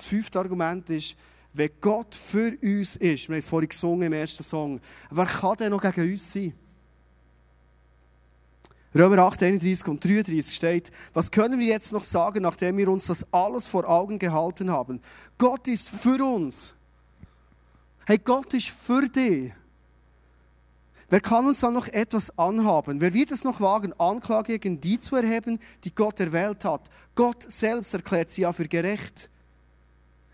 Das 0.00 0.06
fünfte 0.06 0.38
Argument 0.38 0.88
ist, 0.88 1.14
wenn 1.52 1.68
Gott 1.78 2.14
für 2.14 2.56
uns 2.62 2.96
ist, 2.96 3.28
wir 3.28 3.34
haben 3.34 3.40
es 3.40 3.46
vorhin 3.46 3.68
gesungen 3.68 4.06
im 4.06 4.14
ersten 4.14 4.42
Song, 4.42 4.80
wer 5.10 5.26
kann 5.26 5.58
denn 5.58 5.72
noch 5.72 5.82
gegen 5.82 6.12
uns 6.12 6.32
sein? 6.32 6.54
Römer 8.94 9.18
8, 9.18 9.42
31 9.42 9.88
und 9.88 10.02
33 10.02 10.54
steht, 10.54 10.90
was 11.12 11.30
können 11.30 11.60
wir 11.60 11.66
jetzt 11.66 11.92
noch 11.92 12.02
sagen, 12.02 12.42
nachdem 12.42 12.78
wir 12.78 12.88
uns 12.88 13.08
das 13.08 13.26
alles 13.30 13.68
vor 13.68 13.86
Augen 13.86 14.18
gehalten 14.18 14.70
haben? 14.70 15.02
Gott 15.36 15.68
ist 15.68 15.90
für 15.90 16.24
uns. 16.24 16.74
Hey, 18.06 18.16
Gott 18.16 18.54
ist 18.54 18.68
für 18.68 19.06
dich. 19.06 19.52
Wer 21.10 21.20
kann 21.20 21.46
uns 21.46 21.60
dann 21.60 21.74
noch 21.74 21.88
etwas 21.88 22.38
anhaben? 22.38 23.02
Wer 23.02 23.12
wird 23.12 23.32
es 23.32 23.44
noch 23.44 23.60
wagen, 23.60 23.92
Anklage 24.00 24.58
gegen 24.58 24.80
die 24.80 24.98
zu 24.98 25.14
erheben, 25.16 25.60
die 25.84 25.94
Gott 25.94 26.20
erwählt 26.20 26.64
hat? 26.64 26.88
Gott 27.14 27.44
selbst 27.52 27.92
erklärt 27.92 28.30
sie 28.30 28.42
ja 28.42 28.52
für 28.54 28.66
gerecht. 28.66 29.28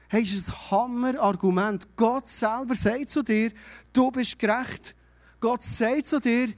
Hey, 0.08 0.22
ist 0.22 0.48
ein 0.48 0.70
Hammer-Argument. 0.70 1.88
Gott 1.96 2.28
selber 2.28 2.75
sagt 2.75 3.08
zu 3.08 3.22
dir, 3.22 3.50
du 3.92 4.10
bist 4.10 4.38
gerecht. 4.38 4.94
Gott 5.40 5.62
sagt 5.62 6.06
zu 6.06 6.21
dir, 6.21 6.49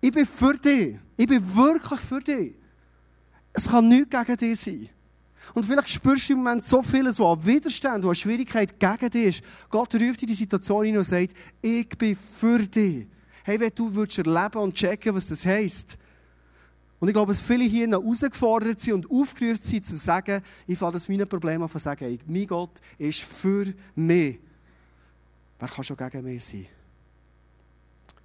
ich 0.00 0.12
bin 0.12 0.26
für 0.26 0.54
dich. 0.54 0.98
Ich 1.16 1.26
bin 1.26 1.56
wirklich 1.56 2.00
für 2.00 2.20
dich. 2.20 2.54
Es 3.52 3.68
kann 3.68 3.88
nichts 3.88 4.10
gegen 4.10 4.36
dich 4.36 4.60
sein. 4.60 4.88
Und 5.54 5.64
vielleicht 5.64 5.88
spürst 5.88 6.28
du 6.28 6.34
im 6.34 6.40
Moment 6.40 6.64
so 6.64 6.82
vieles, 6.82 7.18
was 7.18 7.38
an 7.38 7.46
Widerstand, 7.46 8.04
an 8.04 8.14
Schwierigkeit 8.14 8.78
gegen 8.78 9.10
dich 9.10 9.26
ist. 9.26 9.42
Gott 9.70 9.94
ruft 9.94 10.22
in 10.22 10.28
die 10.28 10.34
Situation 10.34 10.84
hin 10.84 10.98
und 10.98 11.04
sagt, 11.04 11.34
ich 11.60 11.88
bin 11.88 12.16
für 12.16 12.58
dich. 12.58 13.06
Hey, 13.44 13.58
wenn 13.58 13.72
du 13.74 13.92
würdest 13.94 14.18
erleben 14.18 14.58
und 14.58 14.74
checken, 14.74 15.14
was 15.14 15.28
das 15.28 15.44
heisst. 15.44 15.96
Und 17.00 17.08
ich 17.08 17.14
glaube, 17.14 17.32
dass 17.32 17.40
viele 17.40 17.64
hier 17.64 17.88
noch 17.88 18.02
herausgefordert 18.02 18.78
sind 18.78 19.06
und 19.06 19.22
aufgerufen 19.22 19.56
sind, 19.56 19.86
zu 19.86 19.96
sagen, 19.96 20.42
ich 20.66 20.78
fange 20.78 20.92
das 20.92 21.08
meine 21.08 21.24
Probleme 21.24 21.64
an 21.64 21.70
zu 21.70 21.78
sagen, 21.78 22.04
hey, 22.04 22.20
mein 22.26 22.46
Gott 22.46 22.78
ist 22.98 23.20
für 23.20 23.72
mich. 23.94 24.38
Wer 25.58 25.68
kann 25.68 25.82
schon 25.82 25.96
gegen 25.96 26.22
mich 26.22 26.44
sein? 26.44 26.66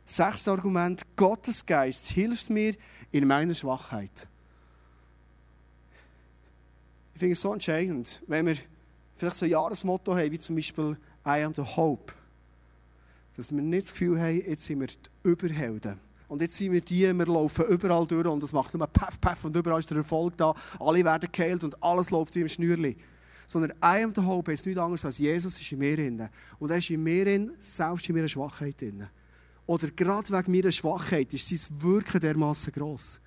Sechstes 0.05 0.49
Argument, 0.49 1.01
Gottes 1.15 1.65
Geist 1.65 2.07
hilft 2.09 2.49
mir 2.49 2.75
in 3.11 3.25
meiner 3.25 3.53
Schwachheit. 3.53 4.27
Ich 7.13 7.19
finde 7.19 7.33
es 7.33 7.41
so 7.41 7.53
entscheidend, 7.53 8.21
wenn 8.27 8.45
wir 8.45 8.57
vielleicht 9.15 9.37
so 9.37 9.45
ein 9.45 9.51
Jahresmotto 9.51 10.15
haben, 10.15 10.31
wie 10.31 10.39
zum 10.39 10.55
Beispiel 10.55 10.97
I 11.25 11.43
am 11.43 11.55
the 11.55 11.61
Hope. 11.61 12.13
Dass 13.37 13.51
wir 13.51 13.61
nicht 13.61 13.85
das 13.85 13.93
Gefühl 13.93 14.19
haben, 14.19 14.35
jetzt 14.45 14.65
sind 14.65 14.81
wir 14.81 14.87
die 14.87 14.95
Überhelden. 15.23 16.04
Und 16.27 16.41
jetzt 16.41 16.55
sind 16.55 16.71
wir 16.71 16.81
die, 16.81 17.13
wir 17.13 17.25
laufen 17.25 17.65
überall 17.65 18.07
durch 18.07 18.25
und 18.25 18.43
es 18.43 18.51
macht 18.51 18.73
nur 18.73 18.87
Paff, 18.87 19.19
Paff 19.21 19.45
und 19.45 19.55
überall 19.55 19.79
ist 19.79 19.89
der 19.89 19.97
Erfolg 19.97 20.35
da. 20.37 20.53
Alle 20.79 21.03
werden 21.03 21.29
geheilt 21.31 21.63
und 21.63 21.81
alles 21.83 22.09
läuft 22.09 22.35
wie 22.35 22.41
im 22.41 22.47
Schnürli. 22.47 22.97
Sondern 23.45 23.71
I 23.83 24.03
am 24.03 24.13
the 24.15 24.21
Hope 24.21 24.51
ist 24.51 24.65
nichts 24.65 24.81
anderes 24.81 25.05
als 25.05 25.19
Jesus 25.19 25.59
ist 25.59 25.71
in 25.71 25.79
mir 25.79 25.95
drin. 25.95 26.29
Und 26.57 26.71
er 26.71 26.77
ist 26.77 26.89
in 26.89 27.03
mir 27.03 27.25
drin, 27.25 27.51
selbst 27.59 28.09
in 28.09 28.15
meiner 28.15 28.27
Schwachheit 28.27 28.81
drin. 28.81 29.07
Oder 29.67 29.89
gerade 29.91 30.29
wegen 30.31 30.51
meiner 30.51 30.71
Schwachheit 30.71 31.33
ist 31.33 31.49
sein 31.49 31.81
Wirken 31.81 32.19
dermaßen 32.19 32.73
gross. 32.73 33.19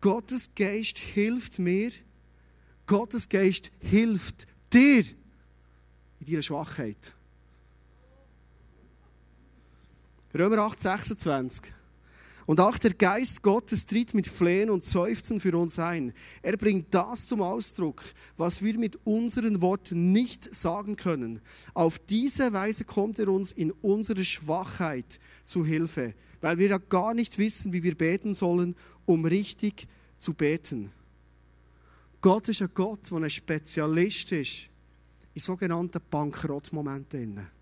Gottes 0.00 0.50
Geist 0.54 0.98
hilft 0.98 1.58
mir, 1.58 1.90
Gottes 2.86 3.28
Geist 3.28 3.70
hilft 3.78 4.46
dir 4.72 5.04
in 6.20 6.26
deiner 6.26 6.42
Schwachheit. 6.42 7.14
Römer 10.36 10.58
8, 10.58 10.80
26. 10.80 11.62
Und 12.46 12.60
auch 12.60 12.76
der 12.76 12.92
Geist 12.92 13.40
Gottes 13.42 13.86
tritt 13.86 14.14
mit 14.14 14.26
Flehen 14.26 14.68
und 14.68 14.84
Seufzen 14.84 15.40
für 15.40 15.56
uns 15.56 15.78
ein. 15.78 16.12
Er 16.42 16.56
bringt 16.56 16.92
das 16.92 17.26
zum 17.28 17.40
Ausdruck, 17.40 18.02
was 18.36 18.62
wir 18.62 18.78
mit 18.78 18.98
unseren 19.06 19.62
Worten 19.62 20.12
nicht 20.12 20.54
sagen 20.54 20.96
können. 20.96 21.40
Auf 21.72 21.98
diese 21.98 22.52
Weise 22.52 22.84
kommt 22.84 23.18
er 23.18 23.28
uns 23.28 23.52
in 23.52 23.70
unserer 23.70 24.24
Schwachheit 24.24 25.20
zu 25.44 25.64
Hilfe, 25.64 26.14
weil 26.40 26.58
wir 26.58 26.68
ja 26.68 26.78
gar 26.78 27.14
nicht 27.14 27.38
wissen, 27.38 27.72
wie 27.72 27.82
wir 27.82 27.94
beten 27.94 28.34
sollen, 28.34 28.74
um 29.06 29.24
richtig 29.24 29.86
zu 30.16 30.34
beten. 30.34 30.90
Gott 32.20 32.48
ist 32.48 32.60
ein 32.60 32.70
Gott, 32.74 33.10
der 33.10 33.18
ein 33.18 33.30
Spezialist 33.30 34.32
ist 34.32 34.68
in 35.32 35.40
sogenannten 35.40 36.00
Bankrottmomenten. 36.10 37.53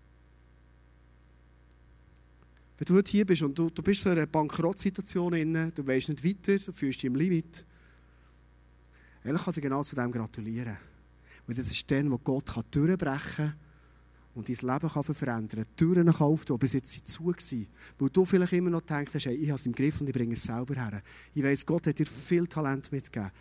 Wenn 2.83 2.95
du 2.95 2.97
heute 2.97 3.11
hier 3.11 3.25
bist 3.25 3.41
und 3.41 3.57
du, 3.57 3.69
du 3.69 3.81
bist 3.81 4.05
in 4.05 4.11
einer 4.11 4.25
Bankrottsituation 4.25 5.31
du 5.31 5.87
weißt 5.87 6.09
nicht 6.09 6.21
weiter, 6.21 6.57
du 6.65 6.73
fühlst 6.73 7.01
dich 7.01 7.05
im 7.05 7.15
Limit, 7.15 7.65
ehrlich 9.23 9.41
kann 9.41 9.53
dir 9.53 9.61
genau 9.61 9.83
zu 9.83 9.95
dem 9.95 10.11
gratulieren. 10.11 10.75
Weil 11.47 11.55
das 11.55 11.71
ist 11.71 11.89
dann, 11.89 12.11
wo 12.11 12.17
Gott 12.17 12.47
kann 12.47 12.65
durchbrechen 12.71 13.35
kann 13.37 13.55
und 14.35 14.49
dein 14.49 14.55
Leben 14.57 14.89
kann 14.89 15.03
verändern 15.03 15.63
kann. 15.63 15.75
Türen 15.77 16.11
kann 16.11 16.27
auftun, 16.27 16.59
bis 16.59 16.73
jetzt 16.73 17.07
zu 17.07 17.23
gewesen. 17.23 17.67
Weil 17.97 18.09
du 18.09 18.25
vielleicht 18.25 18.51
immer 18.51 18.69
noch 18.69 18.81
denkst, 18.81 19.13
hey, 19.13 19.35
ich 19.35 19.47
habe 19.47 19.59
es 19.59 19.65
im 19.65 19.71
Griff 19.71 20.01
und 20.01 20.09
ich 20.09 20.13
bringe 20.13 20.33
es 20.33 20.43
selber 20.43 20.75
her. 20.75 21.01
Ich 21.33 21.41
weiss, 21.41 21.65
Gott 21.65 21.87
hat 21.87 21.97
dir 21.97 22.05
viel 22.05 22.47
Talent 22.47 22.91
mitgegeben. 22.91 23.31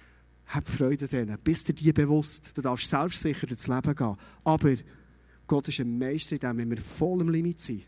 Hab 0.47 0.69
Freude 0.69 1.09
denen. 1.09 1.37
Bist 1.43 1.67
dir 1.67 1.73
die 1.73 1.93
bewusst. 1.93 2.57
Du 2.57 2.63
darfst 2.63 2.87
selbstsicher 2.87 3.49
durchs 3.49 3.67
Leben 3.67 3.93
gehen. 3.93 4.17
Aber 4.45 4.75
Gott 5.49 5.67
ist 5.67 5.81
ein 5.81 5.99
Meister 5.99 6.35
in 6.35 6.39
dem, 6.39 6.59
wenn 6.59 6.71
wir 6.71 6.81
voll 6.81 7.23
im 7.23 7.29
Limit 7.29 7.59
sind, 7.59 7.87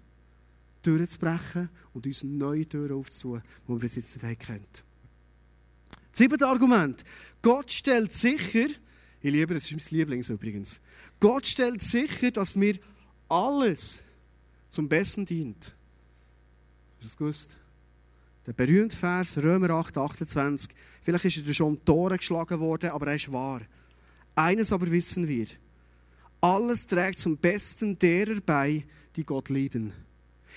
durchzubrechen 0.86 1.70
und 1.92 2.06
uns 2.06 2.22
neue 2.22 2.68
Türen 2.68 2.98
aufzutun, 2.98 3.42
die 3.66 3.68
wir 3.72 3.78
bis 3.78 3.96
jetzt 3.96 4.22
nicht 4.22 4.40
kennt. 4.40 4.84
Siebtes 6.12 6.42
Argument. 6.42 7.04
Gott 7.42 7.72
stellt 7.72 8.12
sicher, 8.12 8.66
ich 9.20 9.32
liebe, 9.32 9.54
das 9.54 9.70
ist 9.70 9.72
mein 9.72 9.98
Lieblings 9.98 10.28
übrigens, 10.28 10.80
Gott 11.18 11.46
stellt 11.46 11.82
sicher, 11.82 12.30
dass 12.30 12.54
mir 12.54 12.78
alles 13.28 14.00
zum 14.68 14.88
Besten 14.88 15.24
dient. 15.24 15.74
ihr 17.00 17.04
das 17.04 17.16
gewusst? 17.16 17.56
Der 18.46 18.52
berühmte 18.52 18.96
Vers, 18.96 19.38
Römer 19.38 19.70
8, 19.70 19.96
28. 19.96 20.70
Vielleicht 21.00 21.24
ist 21.24 21.46
er 21.46 21.54
schon 21.54 21.82
Tore 21.84 22.18
geschlagen 22.18 22.60
worden, 22.60 22.90
aber 22.90 23.06
er 23.08 23.14
ist 23.14 23.32
wahr. 23.32 23.62
Eines 24.34 24.72
aber 24.72 24.90
wissen 24.90 25.26
wir. 25.26 25.46
Alles 26.40 26.86
trägt 26.86 27.18
zum 27.18 27.38
Besten 27.38 27.98
derer 27.98 28.40
bei, 28.44 28.84
die 29.16 29.24
Gott 29.24 29.48
lieben. 29.48 29.92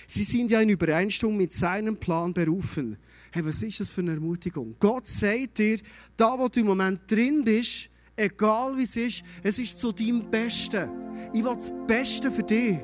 Sie 0.06 0.24
sind 0.24 0.50
ja 0.50 0.60
in 0.60 0.68
Übereinstimmung 0.68 1.36
mit 1.36 1.52
seinem 1.52 1.96
Plan 1.96 2.32
berufen. 2.32 2.96
Hey, 3.32 3.44
was 3.44 3.62
ist 3.62 3.80
das 3.80 3.90
für 3.90 4.00
eine 4.00 4.12
Ermutigung? 4.12 4.74
Gott 4.80 5.06
sagt 5.06 5.58
dir, 5.58 5.78
da 6.16 6.38
wo 6.38 6.48
du 6.48 6.60
im 6.60 6.66
Moment 6.66 7.00
drin 7.10 7.42
bist, 7.44 7.90
egal 8.16 8.76
wie 8.76 8.84
es 8.84 8.96
ist, 8.96 9.22
es 9.42 9.58
ist 9.58 9.78
zu 9.78 9.92
deinem 9.92 10.30
Besten. 10.30 10.90
Ich 11.32 11.44
will 11.44 11.54
das 11.54 11.72
Beste 11.86 12.30
für 12.30 12.42
dich. 12.42 12.78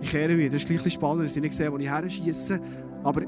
Ich 0.00 0.10
kehre 0.10 0.36
mich, 0.36 0.50
das 0.50 0.62
ist 0.62 0.70
ein 0.70 0.76
bisschen 0.76 0.90
spannend, 0.90 1.24
dass 1.24 1.36
ich 1.36 1.42
nicht 1.42 1.54
sehe, 1.54 1.72
wo 1.72 1.78
ich 1.78 1.88
her 1.88 2.08
schiesse. 2.08 2.60
Aber 3.02 3.22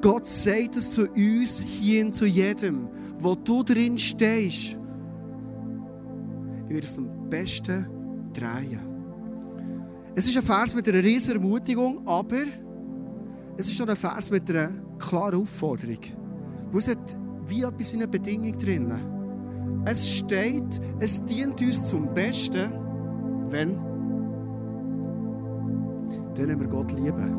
Gott 0.00 0.26
sagt 0.26 0.76
es 0.76 0.92
zu 0.92 1.08
uns, 1.08 1.60
hier 1.60 2.10
zu 2.12 2.24
jedem, 2.24 2.88
wo 3.18 3.34
du 3.34 3.62
drin 3.62 3.98
stehst. 3.98 4.78
Ich 6.66 6.74
werde 6.74 6.86
es 6.86 6.98
am 6.98 7.28
besten 7.28 7.86
drehen. 8.32 8.87
Es 10.18 10.26
ist 10.26 10.36
ein 10.36 10.42
Vers 10.42 10.74
mit 10.74 10.88
einer 10.88 11.00
riesen 11.00 11.34
Ermutigung, 11.34 12.04
aber 12.04 12.42
es 13.56 13.68
ist 13.68 13.76
schon 13.76 13.88
ein 13.88 13.94
Vers 13.94 14.32
mit 14.32 14.50
einer 14.50 14.70
klaren 14.98 15.40
Aufforderung. 15.40 16.00
Wo 16.72 16.78
es 16.78 16.88
hat 16.88 17.16
wie 17.46 17.62
etwas 17.62 17.92
in 17.92 18.00
einer 18.00 18.10
Bedingung 18.10 18.58
drin. 18.58 18.92
Es 19.84 20.10
steht, 20.10 20.80
es 20.98 21.24
dient 21.24 21.62
uns 21.62 21.86
zum 21.86 22.12
Besten, 22.12 22.68
wenn 23.48 23.76
dann 26.34 26.60
wir 26.60 26.66
Gott 26.66 26.90
lieben. 26.90 27.34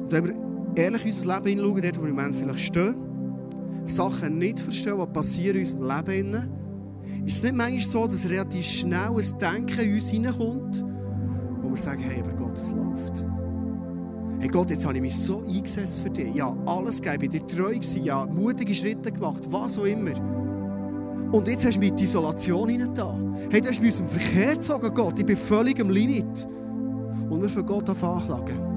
Und 0.00 0.10
wenn 0.10 0.24
wir 0.24 0.34
ehrlich 0.74 1.02
in 1.02 1.12
unser 1.12 1.36
Leben 1.36 1.46
hineinschauen, 1.46 1.82
dort 1.82 1.96
wo 1.96 2.02
wir 2.02 2.08
im 2.08 2.16
Moment 2.16 2.34
vielleicht 2.34 2.58
stehen, 2.58 2.96
Sachen 3.86 4.36
nicht 4.36 4.58
verstehen, 4.58 4.98
was 4.98 5.12
passiert 5.12 5.54
in 5.54 5.60
unserem 5.60 5.84
Leben, 5.84 6.59
ist 7.24 7.36
es 7.36 7.42
nicht 7.42 7.54
manchmal 7.54 7.80
so, 7.82 8.06
dass 8.06 8.28
relativ 8.28 8.64
schnell 8.64 9.10
ein 9.10 9.38
Denken 9.38 9.80
in 9.80 9.94
uns 9.94 10.08
hineinkommt, 10.08 10.84
wo 11.62 11.70
wir 11.70 11.76
sagen, 11.76 12.02
hey, 12.02 12.22
aber 12.22 12.32
Gott, 12.32 12.58
es 12.58 12.70
läuft. 12.70 13.24
Hey 14.40 14.48
Gott, 14.48 14.70
jetzt 14.70 14.86
habe 14.86 14.94
ich 14.96 15.02
mich 15.02 15.16
so 15.16 15.42
eingesetzt 15.42 16.00
für 16.00 16.10
dich. 16.10 16.34
Ja, 16.34 16.56
alles 16.64 17.02
gegeben, 17.02 17.24
ich 17.24 17.30
dir 17.30 17.46
treu 17.46 17.74
gewesen, 17.74 18.04
ja, 18.04 18.24
mutige 18.24 18.74
Schritte 18.74 19.12
gemacht, 19.12 19.42
was 19.50 19.78
auch 19.78 19.84
immer. 19.84 20.12
Und 21.32 21.46
jetzt 21.46 21.64
hast 21.64 21.76
du 21.76 21.80
mich 21.80 21.90
in 21.90 21.96
die 21.96 22.04
Isolation 22.04 22.68
hinein 22.68 22.94
Hey, 23.50 23.60
du 23.60 23.68
hast 23.68 23.80
mich 23.80 23.92
aus 23.92 23.98
dem 23.98 24.08
Verkehr 24.08 24.54
gezogen, 24.54 24.94
Gott. 24.94 25.18
Ich 25.18 25.26
bin 25.26 25.36
völlig 25.36 25.80
am 25.80 25.90
Limit. 25.90 26.48
Und 27.28 27.42
wir 27.42 27.48
für 27.48 27.62
Gott 27.62 27.88
anklagen. 27.88 28.70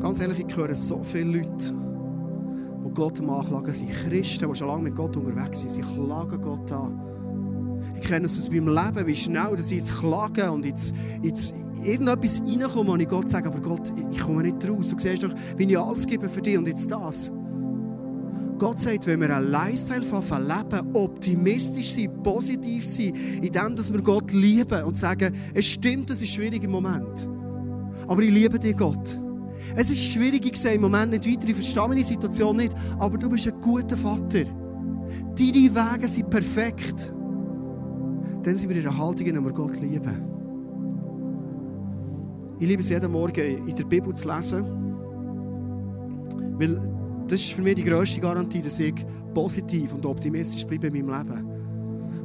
Ganz 0.00 0.20
ehrlich, 0.20 0.44
ich 0.46 0.56
höre 0.56 0.74
so 0.74 1.02
viele 1.02 1.38
Leute, 1.38 1.74
Gott 2.94 3.20
am 3.20 3.30
Anklagen 3.30 3.74
sind. 3.74 3.90
Christen, 3.90 4.48
die 4.48 4.54
schon 4.54 4.68
lange 4.68 4.84
mit 4.84 4.94
Gott 4.94 5.16
unterwegs 5.16 5.60
sind. 5.60 5.70
Sie 5.70 5.80
klagen 5.80 6.40
Gott 6.40 6.70
an. 6.72 7.00
Ich 7.94 8.08
kenne 8.08 8.26
es 8.26 8.38
aus 8.38 8.50
meinem 8.50 8.68
Leben, 8.68 9.06
wie 9.06 9.16
schnell 9.16 9.56
dass 9.56 9.70
ich 9.70 9.78
jetzt 9.78 9.98
klage 9.98 10.50
und 10.50 10.64
jetzt, 10.64 10.94
jetzt 11.22 11.54
irgendetwas 11.82 12.40
reinkomme 12.40 12.92
und 12.92 13.00
ich 13.00 13.08
Gott 13.08 13.28
sage, 13.28 13.48
aber 13.48 13.60
Gott, 13.60 13.92
ich 14.10 14.20
komme 14.20 14.42
nicht 14.42 14.68
raus. 14.68 14.90
Du 14.90 14.98
siehst 14.98 15.22
doch, 15.22 15.34
wie 15.56 15.64
ich 15.64 15.78
alles 15.78 16.06
gebe 16.06 16.28
für 16.28 16.42
dich 16.42 16.56
und 16.56 16.66
jetzt 16.66 16.90
das. 16.90 17.30
Gott 18.58 18.78
sagt, 18.78 19.06
wenn 19.06 19.20
wir 19.20 19.36
einen 19.36 19.50
Lifestyle 19.50 20.00
leben, 20.00 20.94
optimistisch 20.94 21.92
sein, 21.92 22.22
positiv 22.22 22.86
sein, 22.86 23.12
in 23.42 23.52
dem, 23.52 23.76
dass 23.76 23.92
wir 23.92 24.00
Gott 24.00 24.32
lieben 24.32 24.84
und 24.84 24.96
sagen, 24.96 25.34
es 25.52 25.66
stimmt, 25.66 26.10
es 26.10 26.22
ist 26.22 26.34
schwierig 26.34 26.62
im 26.62 26.70
Moment. 26.70 27.28
Aber 28.06 28.22
ich 28.22 28.30
liebe 28.30 28.58
dich, 28.58 28.76
Gott. 28.76 29.18
Es 29.76 29.90
ist 29.90 30.04
schwierig, 30.04 30.46
ich 30.46 30.56
sehe 30.56 30.74
im 30.74 30.82
Moment 30.82 31.12
nicht 31.12 31.26
weiter, 31.26 31.48
ich 31.48 31.54
verstehe 31.54 31.88
meine 31.88 32.04
Situation 32.04 32.56
nicht, 32.56 32.74
aber 32.98 33.18
du 33.18 33.28
bist 33.30 33.46
ein 33.46 33.60
guter 33.60 33.96
Vater. 33.96 34.44
Deine 35.36 35.74
Wege 35.74 36.08
sind 36.08 36.30
perfekt. 36.30 37.12
Dann 38.42 38.56
sind 38.56 38.68
wir 38.68 38.76
in 38.76 38.82
der 38.82 38.96
Haltung, 38.96 39.26
in 39.26 39.34
der 39.34 39.44
wir 39.44 39.52
Gott 39.52 39.80
lieben. 39.80 40.34
Ich 42.58 42.68
liebe 42.68 42.80
es 42.80 42.88
jeden 42.88 43.10
Morgen 43.10 43.66
in 43.66 43.74
der 43.74 43.84
Bibel 43.84 44.14
zu 44.14 44.28
lesen, 44.28 44.64
weil 46.58 46.80
das 47.26 47.40
ist 47.40 47.52
für 47.52 47.62
mich 47.62 47.74
die 47.76 47.84
grösste 47.84 48.20
Garantie, 48.20 48.62
dass 48.62 48.78
ich 48.78 48.94
positiv 49.32 49.94
und 49.94 50.06
optimistisch 50.06 50.66
bleibe 50.66 50.86
in 50.86 51.06
meinem 51.06 51.18
Leben. 51.18 51.46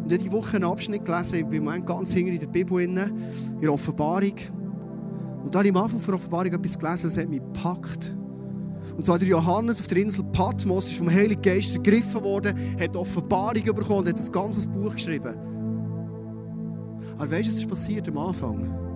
Und 0.03 0.11
ich 0.11 0.13
habe 0.13 0.23
diese 0.23 0.31
Woche 0.31 0.57
einen 0.57 0.65
Abschnitt 0.65 1.05
gelesen, 1.05 1.39
ich 1.39 1.45
bin 1.45 1.67
im 1.67 1.85
ganz 1.85 2.11
hinten 2.13 2.33
in 2.33 2.39
der 2.39 2.47
Bibel, 2.47 2.81
in 2.81 2.95
der 2.95 3.73
Offenbarung. 3.73 4.33
Und 5.43 5.53
da 5.53 5.59
habe 5.59 5.69
ich 5.69 5.75
am 5.75 5.83
Anfang 5.83 6.01
der 6.01 6.13
Offenbarung 6.15 6.53
etwas 6.53 6.77
gelesen, 6.77 7.03
das 7.03 7.17
hat 7.17 7.29
mich 7.29 7.39
gepackt. 7.39 8.15
Und 8.95 9.05
zwar 9.05 9.17
der 9.17 9.29
Johannes 9.29 9.79
auf 9.79 9.87
der 9.87 9.99
Insel 9.99 10.25
Patmos 10.25 10.89
ist 10.89 10.97
vom 10.97 11.09
Heiligen 11.09 11.41
Geist 11.41 11.73
ergriffen 11.73 12.21
worden, 12.23 12.53
hat 12.79 12.95
Offenbarung 12.95 13.63
bekommen 13.63 13.99
und 13.99 14.09
hat 14.09 14.19
ein 14.19 14.31
ganzes 14.31 14.67
Buch 14.67 14.93
geschrieben. 14.93 15.35
Aber 17.17 17.31
weißt 17.31 17.47
du, 17.47 17.51
was 17.53 17.59
ist 17.59 17.69
passiert 17.69 18.07
am 18.09 18.17
Anfang? 18.17 18.88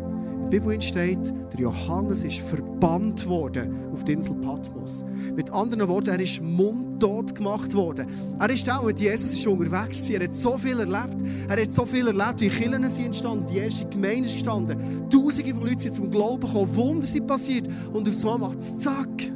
Der 0.44 0.60
Bibel 0.60 0.82
steht, 0.82 1.34
der 1.54 1.60
Johannes 1.60 2.24
ist 2.24 2.40
verbannt 2.40 3.28
worden 3.28 3.76
auf 3.94 4.04
die 4.04 4.14
Insel 4.14 4.36
Patmos. 4.36 5.04
Mit 5.36 5.52
anderen 5.52 5.88
Worten, 5.88 6.10
er 6.10 6.20
ist 6.20 6.42
mundtot 6.42 7.34
gemacht 7.36 7.74
worden. 7.74 8.08
Er 8.40 8.50
ist 8.50 8.70
auch 8.70 8.84
mit 8.84 9.00
Jesus 9.00 9.34
ist 9.34 9.48
unterwegs. 9.48 10.10
Er 10.10 10.24
hat 10.24 10.36
so 10.36 10.58
viel 10.58 10.80
erlebt. 10.80 11.18
Er 11.48 11.62
hat 11.62 11.74
so 11.74 11.86
viel 11.86 12.08
erlebt, 12.08 12.42
wie 12.42 12.50
Kirchen 12.50 12.88
sind 12.88 13.06
entstanden, 13.06 13.46
die 13.52 13.58
erste 13.58 13.88
Gemeinde 13.88 14.28
ist 14.28 14.34
gestanden. 14.34 15.10
Tausende 15.10 15.54
von 15.54 15.64
Leuten 15.64 15.80
sind 15.80 15.96
zum 15.96 16.12
Glauben 16.12 16.42
gekommen, 16.42 16.76
Wunder 16.76 17.08
sind 17.08 17.28
passiert. 17.28 17.68
Und 17.92 18.08
auf 18.08 18.22
einmal 18.22 18.50
macht 18.50 18.60
es 18.60 18.78
zack. 18.78 19.32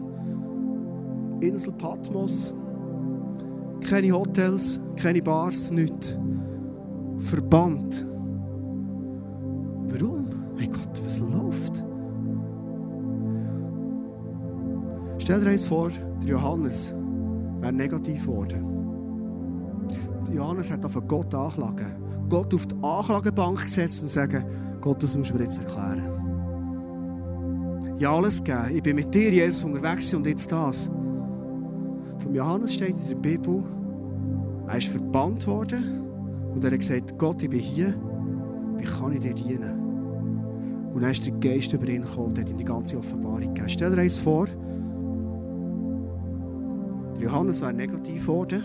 Insel 1.39 1.73
Patmos. 1.73 2.53
Keine 3.81 4.11
Hotels, 4.11 4.79
keine 4.95 5.21
Bars, 5.21 5.71
nichts. 5.71 6.17
Verbannt. 7.17 8.05
Warum? 9.87 10.36
Hey 10.57 10.67
Gott, 10.67 11.01
was 11.05 11.19
läuft? 11.19 11.83
Stell 15.19 15.41
dir 15.41 15.49
eins 15.49 15.65
vor, 15.65 15.89
der 16.21 16.29
Johannes 16.29 16.93
wäre 17.59 17.73
negativ 17.73 18.25
geworden. 18.25 18.77
Johannes 20.33 20.71
hat 20.71 20.83
auf 20.85 20.97
Gott 21.07 21.33
anklagen. 21.33 21.95
Gott 22.29 22.53
auf 22.53 22.65
die 22.65 22.75
Anklagebank 22.81 23.61
gesetzt 23.63 24.01
und 24.01 24.09
sagen, 24.09 24.43
Gott, 24.81 25.01
das 25.01 25.15
musst 25.15 25.29
du 25.29 25.35
mir 25.35 25.43
jetzt 25.43 25.59
erklären. 25.59 26.03
Ja, 27.97 28.11
alles 28.11 28.43
gegeben. 28.43 28.75
Ich 28.75 28.83
bin 28.83 28.95
mit 28.95 29.13
dir, 29.13 29.31
Jesus, 29.31 29.63
unterwegs 29.63 30.13
und 30.13 30.27
jetzt 30.27 30.51
das. 30.51 30.89
Vom 32.19 32.33
Johannes 32.35 32.73
steht 32.73 32.95
in 32.97 33.07
der 33.07 33.15
Bibel, 33.15 33.63
er 34.67 34.77
ist 34.77 34.87
verbannt 34.87 35.47
worden 35.47 36.01
und 36.53 36.63
er 36.63 36.71
hat 36.71 36.79
gesagt, 36.79 37.17
Gott, 37.17 37.41
ich 37.43 37.49
bin 37.49 37.59
hier, 37.59 37.93
wie 38.77 38.83
kann 38.83 39.13
ich 39.13 39.19
dir 39.19 39.33
dienen? 39.33 39.86
Und 40.97 41.03
dann 41.03 41.11
ist 41.11 41.27
der 41.27 41.33
Geist 41.33 41.71
über 41.73 41.87
ihn 41.89 42.01
gekommen 42.01 42.29
und 42.29 42.39
hat 42.39 42.49
ihm 42.49 42.57
die 42.57 42.65
ganze 42.65 42.97
Offenbarung 42.97 43.53
gegeben. 43.53 43.69
Stell 43.69 43.91
dir 43.91 44.01
eins 44.01 44.17
vor, 44.17 44.47
der 47.13 47.23
Johannes 47.23 47.61
wäre 47.61 47.71
negativ 47.71 48.21
geworden. 48.21 48.63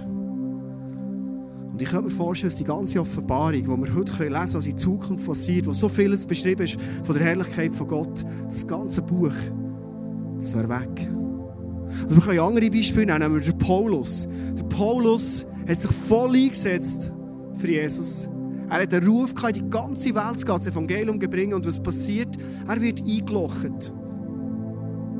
Und 1.73 1.83
ich 1.83 1.90
kann 1.90 2.05
mir 2.05 2.09
vorstellen, 2.09 2.49
dass 2.49 2.57
die 2.57 2.64
ganze 2.64 3.01
Offenbarung, 3.01 3.61
die 3.61 3.66
wir 3.66 3.95
heute 3.95 4.12
lesen 4.14 4.33
können, 4.33 4.55
was 4.55 4.66
in 4.66 4.79
Zukunft 4.79 5.27
passiert, 5.27 5.66
wo 5.66 5.75
so 5.75 5.90
vieles 5.90 6.25
beschrieben 6.25 6.62
ist 6.62 6.81
von 7.03 7.14
der 7.14 7.23
Herrlichkeit 7.23 7.71
von 7.71 7.87
Gott, 7.87 8.25
das 8.49 8.66
ganze 8.66 9.03
Buch, 9.03 9.35
das 10.40 10.57
wäre 10.57 10.71
weg. 10.71 11.11
Und 12.09 12.14
wir 12.14 12.23
können 12.23 12.38
andere 12.38 12.71
Beispiele 12.71 13.05
nehmen, 13.12 13.35
wir 13.35 13.42
den 13.42 13.59
Paulus. 13.59 14.27
Der 14.57 14.64
Paulus 14.75 15.47
hat 15.68 15.83
sich 15.83 15.90
voll 15.90 16.35
eingesetzt 16.35 17.12
für 17.57 17.68
Jesus. 17.68 18.27
Er 18.72 18.85
hat 18.85 18.94
einen 18.94 19.06
Ruf 19.06 19.35
gehabt, 19.35 19.58
in 19.58 19.64
die 19.64 19.70
ganze 19.70 20.14
Welt 20.14 20.40
zu 20.40 20.46
gehen, 20.46 20.56
das 20.56 20.66
Evangelium 20.66 21.20
zu 21.20 21.28
bringen. 21.28 21.52
Und 21.52 21.66
was 21.66 21.78
passiert? 21.78 22.38
Er 22.66 22.80
wird 22.80 23.02
eingelocht. 23.02 23.92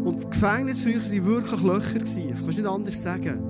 Und 0.05 0.23
die 0.23 0.31
Gefängnisfrüche 0.31 1.03
waren 1.03 1.27
wirklich 1.27 1.63
Löcher. 1.63 1.99
Das 1.99 2.15
kannst 2.15 2.43
du 2.43 2.49
nicht 2.49 2.67
anders 2.67 3.03
sagen. 3.03 3.43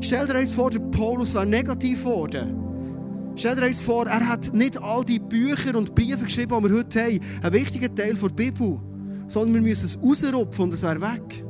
Stell 0.00 0.26
dir 0.26 0.36
eins 0.36 0.52
vor, 0.52 0.70
der 0.70 0.78
Paulus 0.78 1.34
war 1.34 1.44
negativ 1.44 2.02
geworden. 2.04 3.34
Stell 3.36 3.56
dir 3.56 3.64
eins 3.64 3.78
vor, 3.78 4.06
er 4.06 4.26
hat 4.26 4.54
nicht 4.54 4.80
all 4.80 5.04
die 5.04 5.18
Bücher 5.18 5.76
und 5.76 5.94
Briefe 5.94 6.24
geschrieben, 6.24 6.56
die 6.58 6.70
wir 6.70 6.78
heute 6.78 7.02
haben. 7.02 7.20
Ein 7.42 7.52
wichtiger 7.52 7.94
Teil 7.94 8.14
der 8.14 8.28
Bibel. 8.30 8.78
Sondern 9.26 9.52
wir 9.52 9.60
müssen 9.60 9.84
es 9.84 9.98
rausrupfen 10.02 10.64
und 10.64 10.72
es 10.72 10.82
wäre 10.82 10.98
weg. 11.02 11.44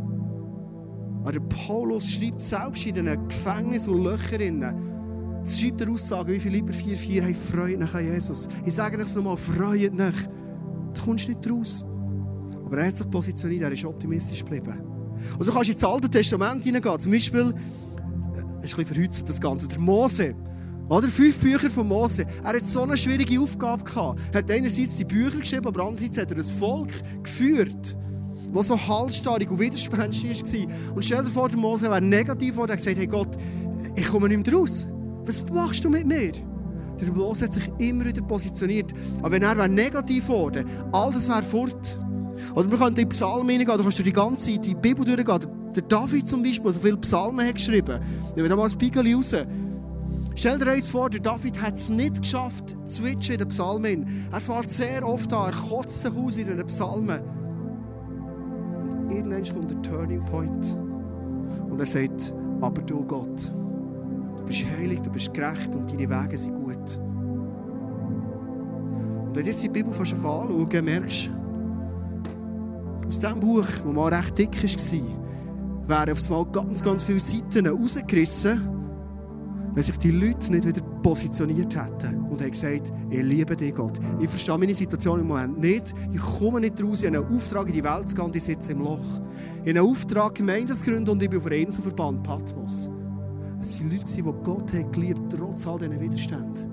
Aber 1.20 1.30
der 1.30 1.40
Paulus 1.40 2.10
schreibt 2.10 2.40
selbst 2.40 2.84
in 2.84 2.94
diesen 2.94 3.28
Gefängnis 3.28 3.86
und 3.86 4.02
Löchern, 4.02 4.91
schreibt 5.44 5.80
der 5.80 5.88
Aussage, 5.90 6.32
wie 6.32 6.38
Philipper 6.38 6.72
4,4, 6.72 7.22
hey, 7.22 7.34
freut 7.34 7.80
euch 7.80 7.94
an 7.94 8.04
Jesus. 8.04 8.48
Ich 8.64 8.74
sage 8.74 8.98
euch 8.98 9.14
nochmal, 9.14 9.36
freut 9.36 10.00
euch. 10.00 10.28
Du 10.94 11.00
kommst 11.04 11.28
nicht 11.28 11.50
raus. 11.50 11.84
Aber 12.64 12.78
er 12.78 12.88
hat 12.88 12.96
sich 12.96 13.10
positioniert, 13.10 13.62
er 13.62 13.72
ist 13.72 13.84
optimistisch 13.84 14.44
geblieben. 14.44 14.80
Und 15.38 15.46
du 15.46 15.52
kannst 15.52 15.70
ins 15.70 15.84
Alte 15.84 16.08
Testament 16.08 16.64
hineingehen. 16.64 16.98
Zum 16.98 17.12
Beispiel, 17.12 17.52
das 17.52 17.54
ist 17.54 17.54
ein 18.38 18.60
bisschen 18.60 18.86
verhütet, 18.86 19.28
das 19.28 19.40
Ganze, 19.40 19.68
der 19.68 19.78
Mose. 19.78 20.34
Oder 20.88 21.08
fünf 21.08 21.38
Bücher 21.38 21.70
von 21.70 21.88
Mose. 21.88 22.26
Er 22.42 22.54
hat 22.54 22.66
so 22.66 22.82
eine 22.82 22.96
schwierige 22.96 23.40
Aufgabe 23.40 23.84
gehabt. 23.84 24.20
Er 24.32 24.38
hat 24.38 24.50
einerseits 24.50 24.96
die 24.96 25.04
Bücher 25.04 25.38
geschrieben, 25.38 25.66
aber 25.66 25.84
andererseits 25.84 26.18
hat 26.18 26.30
er 26.30 26.36
ein 26.36 26.44
Volk 26.44 26.90
geführt, 27.22 27.96
das 28.52 28.66
so 28.66 28.78
halsstarrig 28.78 29.50
und 29.50 29.58
widerspenstig 29.58 30.42
war. 30.42 30.94
Und 30.94 31.04
stell 31.04 31.22
dir 31.22 31.30
vor, 31.30 31.48
der 31.48 31.58
Mose 31.58 31.86
wäre 31.86 32.00
negativ 32.00 32.58
und 32.58 32.68
er 32.68 32.72
hat 32.72 32.78
gesagt, 32.78 32.98
hey 32.98 33.06
Gott, 33.06 33.36
ich 33.96 34.06
komme 34.06 34.28
nicht 34.28 34.46
mehr 34.46 34.54
raus. 34.58 34.88
Was 35.24 35.44
machst 35.50 35.84
du 35.84 35.90
mit 35.90 36.06
mir? 36.06 36.32
Der 37.00 37.12
Mose 37.12 37.44
hat 37.44 37.52
sich 37.52 37.68
immer 37.78 38.04
wieder 38.04 38.22
positioniert. 38.22 38.92
Aber 39.20 39.32
wenn 39.32 39.42
er 39.42 39.68
negativ 39.68 40.26
geworden, 40.26 40.66
all 40.92 41.12
das 41.12 41.28
wäre 41.28 41.42
fort. 41.42 41.98
Oder 42.54 42.70
wir 42.70 42.78
könnten 42.78 43.00
in 43.00 43.08
die 43.08 43.14
Psalmen 43.14 43.48
hineingehen, 43.48 43.78
du 43.78 43.82
kannst 43.82 43.98
durch 43.98 44.08
die 44.08 44.12
ganze 44.12 44.52
Zeit 44.52 44.66
die 44.66 44.74
Bibel 44.74 45.04
durchgehen. 45.04 45.72
Der 45.74 45.82
David 45.82 46.28
zum 46.28 46.42
Beispiel, 46.42 46.64
der 46.64 46.72
so 46.72 46.80
viele 46.80 46.96
Psalmen 46.98 47.46
hat 47.46 47.54
geschrieben. 47.54 48.00
Nehmen 48.36 48.48
wir 48.48 48.56
mal 48.56 48.64
ein 48.64 48.70
Spiegel 48.70 49.14
raus. 49.14 49.34
Stell 50.34 50.58
dir 50.58 50.70
eins 50.70 50.88
vor, 50.88 51.10
der 51.10 51.20
David 51.20 51.60
hat 51.60 51.74
es 51.74 51.88
nicht 51.88 52.22
geschafft, 52.22 52.76
zu 52.84 53.04
in 53.06 53.18
den 53.20 53.48
Psalmen. 53.48 54.28
Er 54.32 54.40
fährt 54.40 54.70
sehr 54.70 55.06
oft 55.06 55.32
an, 55.32 55.50
er 55.50 55.56
kotzt 55.56 56.02
sich 56.02 56.12
aus 56.12 56.36
in 56.36 56.48
den 56.48 56.66
Psalmen. 56.66 57.20
Und 58.90 59.10
irgendwann 59.10 59.44
kommt 59.54 59.70
der 59.70 59.82
Turning 59.82 60.24
Point. 60.24 60.78
Und 61.68 61.78
er 61.80 61.86
sagt, 61.86 62.32
aber 62.60 62.80
du 62.82 63.04
Gott, 63.04 63.52
du 64.42 64.46
bist 64.46 64.64
heilig, 64.78 65.00
du 65.00 65.10
bist 65.10 65.32
gerecht 65.32 65.74
und 65.74 65.90
deine 65.90 66.08
Wege 66.08 66.36
sind 66.36 66.54
gut. 66.54 66.98
Und 69.26 69.36
wenn 69.36 69.44
du 69.44 69.52
die 69.52 69.68
Bibel 69.68 69.92
fast 69.92 70.12
anschauen 70.12 70.84
merkst 70.84 71.28
du, 71.28 73.08
aus 73.08 73.20
diesem 73.20 73.40
Buch, 73.40 73.66
das 73.66 73.84
mal 73.84 74.12
recht 74.12 74.38
dick 74.38 74.62
war, 74.62 76.06
wären 76.06 76.12
auf 76.12 76.24
einmal 76.24 76.46
ganz, 76.46 76.82
ganz 76.82 77.02
viele 77.02 77.20
Seiten 77.20 77.66
rausgerissen 77.66 78.72
wenn 79.74 79.82
sich 79.82 79.96
die 79.98 80.10
Leute 80.10 80.52
nicht 80.52 80.66
wieder 80.66 80.82
positioniert 81.02 81.74
hätten 81.74 82.24
und 82.24 82.42
haben 82.42 82.50
gesagt, 82.50 82.92
ich 83.08 83.22
liebe 83.22 83.56
dich, 83.56 83.74
Gott. 83.74 83.98
Ich 84.20 84.28
verstehe 84.28 84.58
meine 84.58 84.74
Situation 84.74 85.20
im 85.20 85.28
Moment 85.28 85.58
nicht. 85.58 85.94
Ich 86.12 86.20
komme 86.20 86.60
nicht 86.60 86.82
raus. 86.82 87.02
Ich 87.02 87.06
habe 87.06 87.18
einen 87.18 87.34
Auftrag, 87.34 87.68
in 87.68 87.72
die 87.72 87.84
Welt 87.84 88.08
zu 88.10 88.16
gehen 88.16 88.24
und 88.26 88.36
ich 88.36 88.44
sitze 88.44 88.72
im 88.72 88.80
Loch. 88.80 88.98
Ich 89.64 89.70
habe 89.70 89.80
einen 89.80 89.90
Auftrag, 89.90 90.34
Gemeinde 90.34 90.76
zu 90.76 90.84
gründen 90.84 91.08
und 91.08 91.22
ich 91.22 91.30
bin 91.30 91.38
auf 91.38 91.46
einem 91.46 91.64
Inselverband 91.64 92.22
Patmos. 92.22 92.90
Es 93.62 93.80
waren 93.80 93.90
Leute, 93.92 94.04
die 94.16 94.22
Gott 94.22 94.72
hat 94.72 94.92
geliebt 94.92 95.20
trotz 95.30 95.66
all 95.66 95.78
diesen 95.78 96.00
Widerständen. 96.00 96.72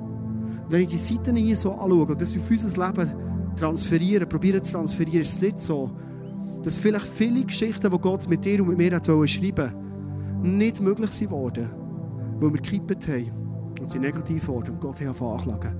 Wenn 0.69 0.81
ich 0.81 0.89
die 0.89 0.97
Seiten 0.97 1.35
hier 1.35 1.55
so 1.55 1.71
anschaue 1.71 2.07
und 2.07 2.21
das 2.21 2.35
auf 2.35 2.49
unser 2.49 2.87
Leben 2.87 3.13
transferieren, 3.55 4.27
probieren 4.27 4.63
zu 4.63 4.73
transferieren, 4.73 5.21
ist 5.21 5.35
es 5.35 5.41
nicht 5.41 5.59
so, 5.59 5.91
dass 6.63 6.77
vielleicht 6.77 7.07
viele 7.07 7.45
Geschichten, 7.45 7.89
die 7.89 7.97
Gott 7.99 8.27
mit 8.27 8.43
dir 8.43 8.61
und 8.61 8.69
mit 8.69 8.77
mir 8.77 8.95
hat 8.95 9.05
schreiben 9.05 9.73
nicht 10.41 10.81
möglich 10.81 11.11
sind 11.11 11.31
worden 11.31 11.69
weil 12.39 12.53
wir 12.53 12.61
gekippt 12.61 13.07
haben 13.07 13.31
und 13.81 13.91
sie 13.91 13.99
negativ 13.99 14.47
wurden 14.47 14.71
und 14.71 14.81
Gott 14.81 15.01
hat 15.01 15.21
anklagen. 15.21 15.75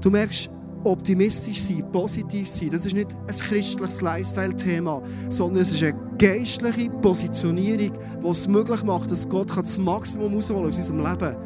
Du 0.00 0.10
merkst, 0.10 0.50
optimistisch 0.84 1.62
sein, 1.62 1.90
positiv 1.90 2.48
sein, 2.48 2.70
das 2.70 2.86
ist 2.86 2.94
nicht 2.94 3.14
ein 3.14 3.26
christliches 3.26 4.00
Lifestyle-Thema, 4.02 5.02
sondern 5.28 5.62
es 5.62 5.72
ist 5.72 5.82
eine 5.82 5.94
geistliche 6.18 6.90
Positionierung, 6.90 7.98
die 8.22 8.28
es 8.28 8.48
möglich 8.48 8.82
macht, 8.84 9.10
dass 9.10 9.28
Gott 9.28 9.56
das 9.56 9.78
Maximum 9.78 10.34
rausholen 10.34 10.66
aus 10.66 10.76
unserem 10.76 10.98
Leben. 10.98 11.36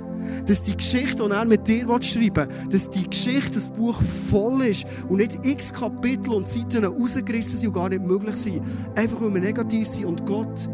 Dass 0.47 0.63
die 0.63 0.77
Geschichte, 0.77 1.25
die 1.25 1.31
er 1.31 1.45
mit 1.45 1.67
dir 1.67 1.87
schreiben 2.03 2.49
will, 2.49 2.69
dass 2.71 2.91
die 2.91 3.09
Geschichte, 3.09 3.53
das 3.53 3.71
Buch 3.71 4.01
voll 4.31 4.63
ist 4.63 4.85
und 5.09 5.17
nicht 5.17 5.47
x 5.47 5.73
Kapitel 5.73 6.35
und 6.35 6.47
Seiten 6.47 6.85
rausgerissen 6.85 7.59
sind 7.59 7.69
und 7.69 7.75
gar 7.75 7.89
nicht 7.89 8.03
möglich 8.03 8.37
sind. 8.37 8.63
Einfach 8.95 9.21
weil 9.21 9.33
wir 9.35 9.41
negativ 9.41 9.89
sind 9.89 10.05
und 10.05 10.27
Gott 10.27 10.69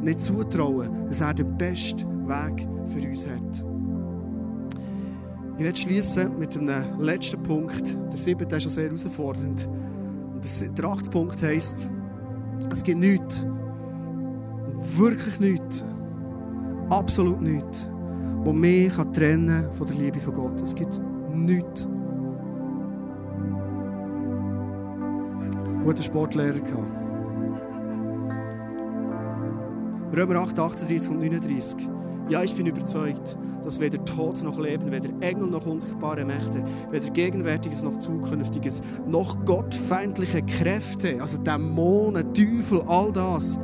nicht 0.00 0.20
zutrauen, 0.20 1.06
dass 1.08 1.20
er 1.20 1.34
den 1.34 1.56
besten 1.56 2.28
Weg 2.28 2.66
für 2.86 3.08
uns 3.08 3.26
hat. 3.28 3.64
Ich 5.56 5.64
werde 5.64 5.78
schließen 5.78 6.38
mit 6.38 6.56
einem 6.56 7.00
letzten 7.00 7.42
Punkt. 7.42 7.96
Der 8.12 8.18
siebte 8.18 8.56
ist 8.56 8.62
schon 8.62 8.72
sehr 8.72 8.86
herausfordernd. 8.86 9.68
Und 10.34 10.78
der 10.78 10.84
achte 10.84 11.10
Punkt 11.10 11.40
heisst, 11.42 11.88
es 12.70 12.82
gibt 12.82 13.00
nichts, 13.00 13.44
wirklich 14.96 15.40
nichts, 15.40 15.84
absolut 16.90 17.40
nichts, 17.40 17.88
was 18.44 18.54
mich 18.54 18.94
trennen 19.12 19.62
kann 19.62 19.72
von 19.72 19.86
der 19.86 19.96
Liebe 19.96 20.20
von 20.20 20.34
Gott. 20.34 20.60
Es 20.60 20.74
gibt 20.74 21.00
nichts. 21.32 21.88
Guter 25.82 26.02
Sportlehrer 26.02 26.60
gehabt. 26.60 27.04
Römer 30.16 30.36
8, 30.36 30.58
38 30.58 31.10
und 31.10 31.18
39. 31.18 31.88
Ja, 32.28 32.42
ich 32.42 32.54
bin 32.54 32.66
überzeugt, 32.66 33.36
dass 33.62 33.80
weder 33.80 34.02
Tod 34.04 34.42
noch 34.42 34.58
Leben, 34.58 34.90
weder 34.90 35.10
Engel 35.20 35.46
noch 35.46 35.66
unsichtbare 35.66 36.24
Mächte, 36.24 36.64
weder 36.90 37.10
Gegenwärtiges 37.10 37.82
noch 37.82 37.98
Zukünftiges, 37.98 38.80
noch 39.06 39.44
gottfeindliche 39.44 40.42
Kräfte, 40.42 41.20
also 41.20 41.36
Dämonen, 41.38 42.32
Teufel, 42.32 42.80
all 42.86 43.12
das, 43.12 43.58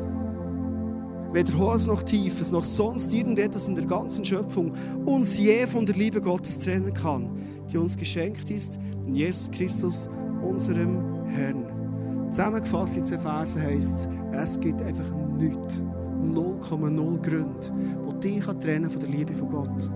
weder 1.33 1.59
Hohes 1.59 1.87
noch 1.87 2.03
Tiefes, 2.03 2.53
noch 2.53 2.65
sonst 2.65 3.13
irgendetwas 3.15 3.67
in 3.67 3.77
der 3.77 3.87
ganzen 3.87 4.25
Schöpfung 4.27 4.73
uns 5.07 5.39
je 5.39 5.67
von 5.67 5.87
der 5.87 5.95
Liebe 5.95 6.21
Gottes 6.21 6.61
trennen 6.61 6.93
kann, 6.93 7.31
die 7.73 7.79
uns 7.79 7.97
geschenkt 7.97 8.51
ist 8.51 8.79
in 9.07 9.15
Jesus 9.15 9.51
Christus, 9.51 10.09
unserem 10.47 11.25
Herrn. 11.27 12.29
Zusammengefasst 12.31 12.97
in 12.97 13.07
zwei 13.07 13.19
Versen 13.19 13.63
heisst 13.63 14.09
es, 14.33 14.55
es 14.55 14.61
gibt 14.61 14.83
einfach 14.83 15.11
nichts 15.39 15.83
0,0 16.23 17.23
Gründe, 17.23 18.10
dich 18.21 18.45
trennen 18.45 18.91
von 18.91 19.01
der 19.01 19.09
Liebe 19.09 19.33
von 19.33 19.49
Gott. 19.49 19.91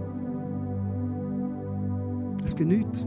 Es 2.45 2.55
gibt 2.55 2.69
nichts. 2.69 3.07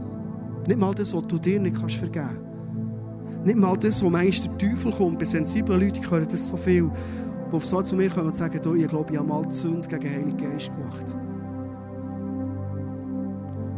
Nicht 0.66 0.78
mal 0.78 0.94
das, 0.94 1.14
was 1.14 1.26
du 1.26 1.38
dir 1.38 1.60
nicht 1.60 1.78
kannst 1.78 1.96
vergeben 1.96 2.26
kannst. 2.26 3.46
Nicht 3.46 3.56
mal 3.56 3.76
das, 3.76 4.02
wo 4.02 4.10
manchmal 4.10 4.48
der 4.48 4.68
Teufel 4.70 4.92
kommt. 4.92 5.18
Bei 5.18 5.24
sensiblen 5.24 5.80
Leuten 5.80 6.10
hören 6.10 6.26
das 6.28 6.48
so 6.48 6.56
viel, 6.56 6.90
die 7.52 7.60
so 7.60 7.80
zu 7.82 7.96
mir 7.96 8.10
kommen 8.10 8.26
und 8.26 8.36
sagen, 8.36 8.60
du, 8.62 8.74
ich 8.74 8.86
glaube, 8.88 9.12
ich 9.12 9.18
habe 9.18 9.28
mal 9.28 9.42
die 9.46 9.54
Sünde 9.54 9.86
gegen 9.88 10.02
den 10.02 10.12
Heiligen 10.12 10.36
Geist 10.36 10.72
gemacht. 10.74 11.16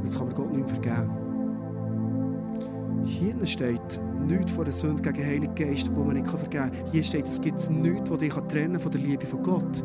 Jetzt 0.03 0.18
kann 0.18 0.26
man 0.26 0.37
Gott 0.37 0.53
nicht 0.53 0.61
mehr 0.61 0.68
vergeben. 0.68 1.11
Hier 3.05 3.46
steht, 3.46 4.00
nichts 4.26 4.53
von 4.53 4.64
der 4.64 4.72
Sünde 4.72 5.03
gegen 5.03 5.16
den 5.16 5.26
Heiligen 5.26 5.55
Geist, 5.55 5.88
die 5.88 5.90
man 5.92 6.14
nicht 6.14 6.29
vergeben 6.29 6.50
kann. 6.50 6.72
Hier 6.90 7.03
steht, 7.03 7.29
es 7.29 7.40
gibt 7.40 7.70
nichts, 7.70 8.11
das 8.11 8.18
dich 8.18 8.33
trennen 8.33 8.72
kann 8.72 8.81
von 8.81 8.90
der 8.90 9.00
Liebe 9.00 9.26
von 9.26 9.42
Gott. 9.42 9.85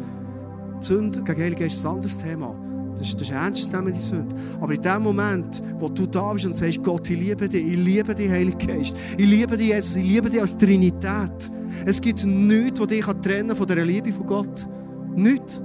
Sünde 0.80 1.22
gegen 1.22 1.36
den 1.36 1.44
Heiligen 1.44 1.62
Geist 1.62 1.78
ist 1.78 1.86
ein 1.86 1.96
anderes 1.96 2.18
Thema. 2.18 2.56
Das 2.98 3.08
ist, 3.08 3.16
das 3.16 3.24
ist 3.24 3.32
ernst 3.32 3.74
nehmen, 3.74 3.94
die 3.94 4.00
Sünde. 4.00 4.36
Aber 4.62 4.74
in 4.74 4.82
dem 4.82 5.04
Moment, 5.04 5.62
wo 5.80 5.90
du 5.90 6.06
da 6.06 6.32
bist 6.34 6.46
und 6.46 6.56
sagst, 6.56 6.82
Gott, 6.82 7.10
ich 7.10 7.20
liebe 7.20 7.50
dich, 7.50 7.66
ich 7.66 7.78
liebe 7.78 8.16
dich, 8.16 8.30
Heiliger 8.30 8.68
Geist, 8.68 8.96
ich 9.18 9.28
liebe 9.28 9.58
dich, 9.58 9.68
Jesus, 9.68 9.98
ich 9.98 10.08
liebe 10.08 10.30
dich 10.30 10.42
als 10.42 10.58
Trinität. 10.58 11.52
Es 11.86 12.00
gibt 12.00 12.26
nichts, 12.26 12.80
das 12.80 12.88
dich 12.88 13.06
trennen 13.06 13.50
kann 13.50 13.58
von 13.58 13.68
der 13.68 13.84
Liebe 13.84 14.12
von 14.14 14.26
Gott. 14.26 14.68
Nichts. 15.16 15.62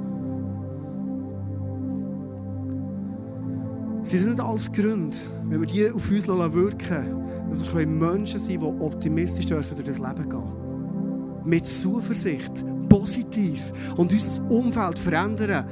Sie 4.03 4.19
sind 4.19 4.31
nicht 4.31 4.41
alles 4.41 4.73
Gründe, 4.73 5.17
wenn 5.49 5.61
wir 5.61 5.67
die 5.67 5.91
auf 5.91 6.11
uns 6.11 6.27
wirken 6.27 7.25
lassen, 7.51 7.63
dass 7.63 7.77
wir 7.77 7.87
Menschen 7.87 8.41
sein 8.41 8.59
können, 8.59 8.79
die 8.79 8.85
optimistisch 8.85 9.47
dürfen 9.47 9.77
durch 9.77 9.87
das 9.87 9.99
Leben 9.99 10.29
gehen. 10.29 11.45
Mit 11.45 11.67
Zuversicht, 11.67 12.65
positiv 12.91 13.73
und 13.97 14.13
unser 14.13 14.51
Umfeld 14.51 14.99
verändern. 14.99 15.65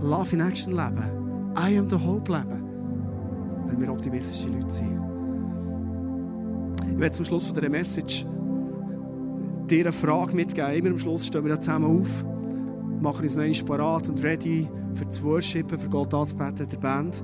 Love 0.00 0.34
in 0.34 0.40
Action 0.40 0.72
leben. 0.72 1.54
I 1.56 1.78
am 1.78 1.88
the 1.88 1.96
Hope 1.96 2.32
leben. 2.32 2.64
Wenn 3.66 3.80
wir 3.80 3.92
optimistische 3.92 4.48
Leute 4.48 4.70
sind. 4.70 5.00
Ich 6.90 6.98
werde 6.98 7.12
zum 7.12 7.24
Schluss 7.24 7.46
von 7.46 7.54
dieser 7.54 7.70
Message 7.70 8.26
dir 9.68 9.84
eine 9.84 9.92
Frage 9.92 10.34
mitgeben. 10.34 10.72
Immer 10.72 10.90
am 10.90 10.98
Schluss 10.98 11.26
stehen 11.26 11.44
wir 11.44 11.54
da 11.54 11.60
zusammen 11.60 12.00
auf, 12.00 12.24
machen 13.00 13.22
uns 13.22 13.36
noch 13.36 13.44
einmal 13.44 13.64
parat 13.64 14.08
und 14.08 14.22
ready 14.24 14.68
für 14.94 15.06
das 15.06 15.22
Worshipen, 15.22 15.78
für 15.78 15.88
Gott 15.88 16.12
anzubeten, 16.12 16.68
der 16.68 16.76
Band. 16.78 17.22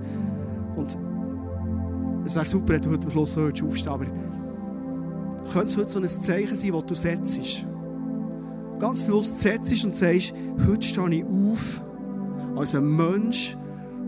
Und 0.77 0.97
es 2.25 2.35
wäre 2.35 2.45
super, 2.45 2.75
wenn 2.75 2.83
du 2.83 2.91
heute 2.91 3.05
am 3.05 3.11
Schluss 3.11 3.33
so 3.33 3.41
aufstehen 3.43 3.93
aber 3.93 4.07
könnte 5.53 5.67
es 5.67 5.77
heute 5.77 5.89
so 5.89 5.99
ein 5.99 6.09
Zeichen 6.09 6.57
sein, 6.57 6.73
das 6.73 6.87
du 6.87 6.95
setzt? 6.95 7.67
Ganz 8.79 9.03
bewusst 9.03 9.41
setzt 9.41 9.85
und 9.85 9.97
sagst, 9.97 10.33
heute 10.69 10.87
stehe 10.87 11.15
ich 11.17 11.25
auf 11.25 11.83
als 12.57 12.75
ein 12.75 12.89
Mensch, 12.97 13.57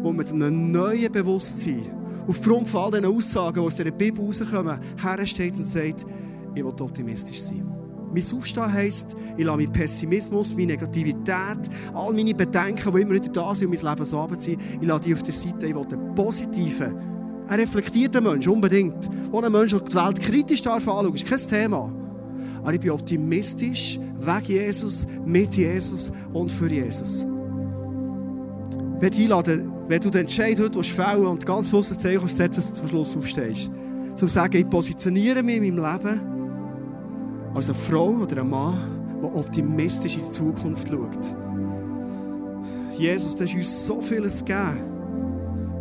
der 0.04 0.12
mit 0.12 0.30
einem 0.32 0.70
neuen 0.70 1.10
Bewusstsein, 1.10 1.82
aufgrund 2.28 2.68
von 2.68 2.84
all 2.84 2.90
diesen 2.92 3.16
Aussagen, 3.16 3.54
die 3.54 3.66
aus 3.66 3.76
dieser 3.76 3.90
Bibel 3.90 4.24
rauskommen, 4.24 4.78
hersteht 4.96 5.56
und 5.56 5.68
sagt, 5.68 6.06
ich 6.54 6.64
will 6.64 6.72
optimistisch 6.80 7.42
sein. 7.42 7.66
Mein 8.12 8.24
Aufstehen 8.34 8.72
heisst, 8.72 9.16
ich 9.36 9.44
lasse 9.44 9.58
meinen 9.58 9.72
Pessimismus, 9.72 10.54
meine 10.54 10.72
Negativität, 10.72 11.70
all 11.94 12.12
meine 12.12 12.34
Bedenken, 12.34 12.92
die 12.92 13.02
immer 13.02 13.14
wieder 13.14 13.28
da 13.28 13.54
sind 13.54 13.68
und 13.68 13.82
mein 13.82 13.92
Leben 13.92 14.04
so 14.04 14.20
runterziehen, 14.20 14.60
ich 14.80 14.86
lasse 14.86 15.02
die 15.02 15.14
auf 15.14 15.22
der 15.22 15.34
Seite. 15.34 15.66
Ich 15.66 15.74
will 15.74 15.84
den 15.84 16.14
positiven, 16.14 16.94
ein 17.48 17.60
reflektierter 17.60 18.20
Mensch, 18.20 18.46
unbedingt. 18.46 19.08
Ein 19.32 19.52
Mensch, 19.52 19.72
der 19.72 19.80
die 19.80 19.94
Welt 19.94 20.20
kritisch 20.20 20.66
anschauen 20.66 21.06
darf, 21.06 21.14
ist 21.14 21.26
kein 21.26 21.38
Thema. 21.38 21.92
Aber 22.62 22.74
ich 22.74 22.80
bin 22.80 22.90
optimistisch, 22.90 23.98
wegen 24.18 24.46
Jesus, 24.46 25.06
mit 25.24 25.56
Jesus 25.56 26.12
und 26.32 26.50
für 26.50 26.70
Jesus. 26.70 27.26
Ich 28.96 29.02
möchte 29.02 29.22
einladen, 29.22 29.72
wenn 29.88 30.00
du 30.00 30.10
den 30.10 30.22
Entscheid 30.22 30.60
heute 30.60 30.84
fällen 30.84 31.26
und 31.26 31.46
ganz 31.46 31.68
bewusst 31.68 31.92
ein 31.92 32.00
Zeichen 32.00 32.28
setzen, 32.28 32.56
dass 32.56 32.70
du 32.70 32.74
zum 32.74 32.88
Schluss 32.88 33.16
aufstehst. 33.16 33.70
Zum 34.14 34.28
sagen, 34.28 34.56
ich 34.56 34.68
positioniere 34.68 35.42
mich 35.42 35.56
in 35.56 35.74
meinem 35.74 35.92
Leben 35.92 36.20
als 37.54 37.66
eine 37.66 37.74
Frau 37.74 38.10
oder 38.10 38.42
ein 38.42 38.50
Mann, 38.50 38.78
der 39.22 39.34
optimistisch 39.34 40.16
in 40.16 40.24
die 40.24 40.30
Zukunft 40.30 40.88
schaut. 40.88 41.34
Jesus, 42.98 43.34
du 43.34 43.44
hast 43.44 43.54
uns 43.54 43.86
so 43.86 44.00
vieles 44.00 44.44
gegeben, 44.44 44.76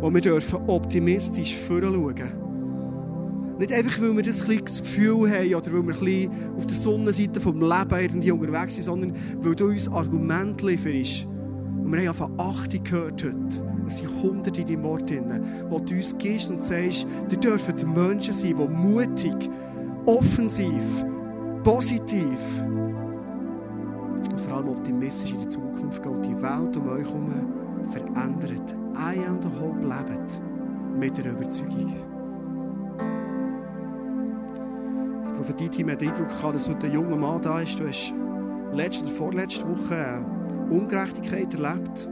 wo 0.00 0.12
wir 0.12 0.20
dürfen 0.22 0.60
optimistisch 0.66 1.54
vorschauen 1.54 2.14
dürfen. 2.14 2.49
Nicht 3.60 3.74
einfach, 3.74 4.00
weil 4.00 4.16
wir 4.16 4.22
das, 4.22 4.48
ein 4.48 4.64
Gefühl 4.64 5.30
haben 5.30 5.54
oder 5.54 5.70
weil 5.70 5.86
wir 5.86 6.00
ein 6.00 6.56
auf 6.56 6.64
der 6.64 6.76
Sonnenseite 6.78 7.40
des 7.40 7.44
Lebens 7.44 8.30
unterwegs 8.30 8.74
sind, 8.76 8.84
sondern 8.84 9.12
weil 9.42 9.54
du 9.54 9.66
uns 9.66 9.86
Argumente 9.86 10.66
lieferst. 10.66 11.26
Und 11.26 11.92
wir 11.92 12.08
haben 12.08 12.16
von 12.16 12.40
Achtung 12.40 12.82
gehört 12.82 13.22
heute. 13.22 13.62
Es 13.86 13.98
sind 13.98 14.22
Hunderte 14.22 14.62
in 14.62 14.66
deinem 14.66 14.84
Wort 14.84 15.10
drin, 15.10 15.42
wo 15.68 15.78
du 15.78 15.94
uns 15.94 16.16
gibst 16.16 16.48
und 16.48 16.62
sagst, 16.62 17.06
ihr 17.30 17.36
dürft 17.36 17.86
Menschen 17.86 18.32
sein, 18.32 18.56
die 18.56 18.66
mutig, 18.66 19.50
offensiv, 20.06 21.04
positiv 21.62 22.62
und 24.30 24.40
vor 24.40 24.56
allem 24.56 24.68
optimistisch 24.68 25.32
in 25.32 25.38
die 25.38 25.48
Zukunft 25.48 26.02
gehen 26.02 26.12
und 26.12 26.24
die 26.24 26.40
Welt 26.40 26.78
um 26.78 26.88
euch 26.88 27.06
herum 27.06 27.30
verändert. 27.90 28.74
I 28.96 29.22
am 29.28 29.38
the 29.42 29.50
hope 29.60 29.86
lebt 29.86 30.40
mit 30.98 31.18
der 31.18 31.32
Überzeugung. 31.32 32.09
Das 35.40 35.48
Prophetie-Team 35.48 35.90
hat 35.90 36.02
den 36.02 36.10
Eindruck 36.10 36.28
gehabt, 36.28 36.54
dass 36.54 36.68
heute 36.68 36.86
ein 36.86 36.92
junger 36.92 37.16
Mann 37.16 37.40
da 37.40 37.60
ist. 37.60 37.80
Du 37.80 37.88
hast 37.88 38.12
letzte 38.74 39.06
oder 39.06 39.12
vorletzte 39.14 39.66
Woche 39.66 40.22
Ungerechtigkeit 40.68 41.54
erlebt. 41.54 42.10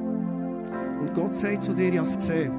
Und 0.98 1.12
Gott 1.12 1.34
sagt 1.34 1.60
zu 1.60 1.74
dir, 1.74 1.90
ich 1.90 1.98
habe 1.98 2.08
es 2.08 2.16
gesehen. 2.16 2.52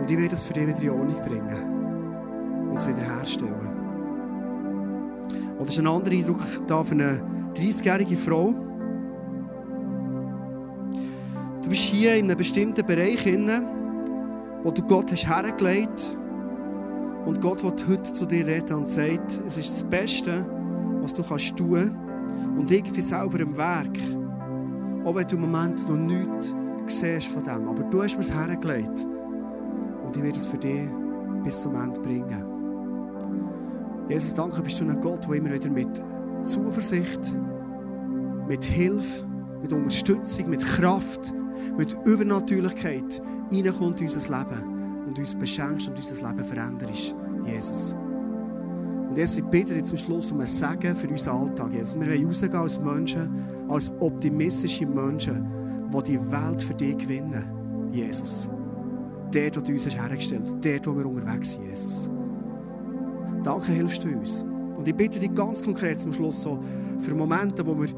Und 0.00 0.10
ich 0.10 0.16
werde 0.16 0.34
es 0.34 0.44
für 0.44 0.54
dich 0.54 0.66
wieder 0.66 0.80
in 0.80 0.88
Ordnung 0.88 1.20
bringen. 1.20 2.70
Und 2.70 2.76
es 2.76 2.88
wiederherstellen. 2.88 3.52
Oder 5.58 5.68
ist 5.68 5.78
ein 5.78 5.86
anderer 5.86 6.14
Eindruck 6.14 6.40
da 6.66 6.82
für 6.82 6.94
eine 6.94 7.22
30-jährige 7.54 8.16
Frau? 8.16 8.54
Du 11.62 11.68
bist 11.68 11.82
hier 11.82 12.16
in 12.16 12.24
einem 12.24 12.38
bestimmten 12.38 12.86
Bereich, 12.86 13.26
wo 14.62 14.70
du 14.70 14.82
Gott 14.84 15.12
hast 15.12 15.28
hergelegt 15.28 15.90
hast. 15.96 16.25
Und 17.26 17.40
Gott 17.40 17.64
will 17.64 17.72
heute 17.88 18.12
zu 18.12 18.24
dir 18.24 18.46
reden 18.46 18.76
und 18.76 18.88
sagt, 18.88 19.40
es 19.48 19.58
ist 19.58 19.72
das 19.72 19.84
Beste, 19.84 20.46
was 21.02 21.12
du 21.12 21.24
kannst 21.24 21.56
tun. 21.56 21.96
Und 22.56 22.70
ich 22.70 22.84
bin 22.84 23.02
selber 23.02 23.40
im 23.40 23.56
Werk. 23.56 23.98
Auch 25.04 25.16
wenn 25.16 25.26
du 25.26 25.34
im 25.34 25.40
Moment 25.42 25.88
noch 25.88 25.96
nichts 25.96 26.54
siehst 26.86 27.26
von 27.26 27.42
dem. 27.42 27.68
Aber 27.68 27.82
du 27.82 28.00
hast 28.00 28.14
mir 28.14 28.22
es 28.22 28.32
hergelegt. 28.32 29.04
Und 30.04 30.16
ich 30.16 30.22
werde 30.22 30.38
es 30.38 30.46
für 30.46 30.56
dich 30.56 30.88
bis 31.42 31.62
zum 31.62 31.74
Ende 31.74 31.98
bringen. 31.98 32.44
Jesus, 34.08 34.32
danke, 34.32 34.62
bist 34.62 34.78
du 34.78 34.84
ein 34.84 35.00
Gott, 35.00 35.26
der 35.28 35.34
immer 35.34 35.52
wieder 35.52 35.68
mit 35.68 36.00
Zuversicht, 36.42 37.34
mit 38.46 38.64
Hilfe, 38.64 39.26
mit 39.60 39.72
Unterstützung, 39.72 40.48
mit 40.48 40.64
Kraft, 40.64 41.34
mit 41.76 41.96
Übernatürlichkeit 42.06 43.20
reinkommt 43.50 44.00
in 44.00 44.06
unser 44.06 44.38
Leben 44.38 44.75
und 45.06 45.18
uns 45.18 45.34
beschenkst 45.34 45.88
und 45.88 45.96
unser 45.96 46.28
Leben 46.28 46.44
veränderst, 46.44 47.14
Jesus. 47.44 47.94
Und 49.08 49.16
Jesus, 49.16 49.38
ich 49.38 49.44
bitte 49.44 49.74
dir 49.74 49.82
zum 49.82 49.98
Schluss 49.98 50.32
um 50.32 50.40
ein 50.40 50.46
Segen 50.46 50.94
für 50.94 51.08
unseren 51.08 51.48
Alltag, 51.48 51.72
Jesus. 51.72 51.98
Wir 51.98 52.08
wollen 52.08 52.26
rausgehen 52.26 52.54
als 52.54 52.80
Menschen, 52.80 53.44
als 53.68 53.92
optimistische 54.00 54.86
Menschen, 54.86 55.46
die 55.92 56.02
die 56.02 56.30
Welt 56.30 56.62
für 56.62 56.74
dich 56.74 56.98
gewinnen, 56.98 57.44
Jesus. 57.92 58.50
Der, 59.32 59.50
der 59.50 59.62
du 59.62 59.72
uns 59.72 59.88
hergestellt 59.88 60.42
hast, 60.44 60.64
der, 60.64 60.84
wo 60.84 60.96
wir 60.96 61.06
unterwegs 61.06 61.54
sind, 61.54 61.66
Jesus. 61.66 62.10
Danke, 63.42 63.72
hilfst 63.72 64.02
du 64.02 64.08
uns. 64.08 64.44
Und 64.76 64.86
ich 64.88 64.94
bitte 64.94 65.18
dich 65.18 65.32
ganz 65.34 65.62
konkret 65.62 65.98
zum 65.98 66.12
Schluss 66.12 66.42
so, 66.42 66.58
für 66.98 67.14
Momente, 67.14 67.64
wo 67.66 67.78
wir 67.78 67.88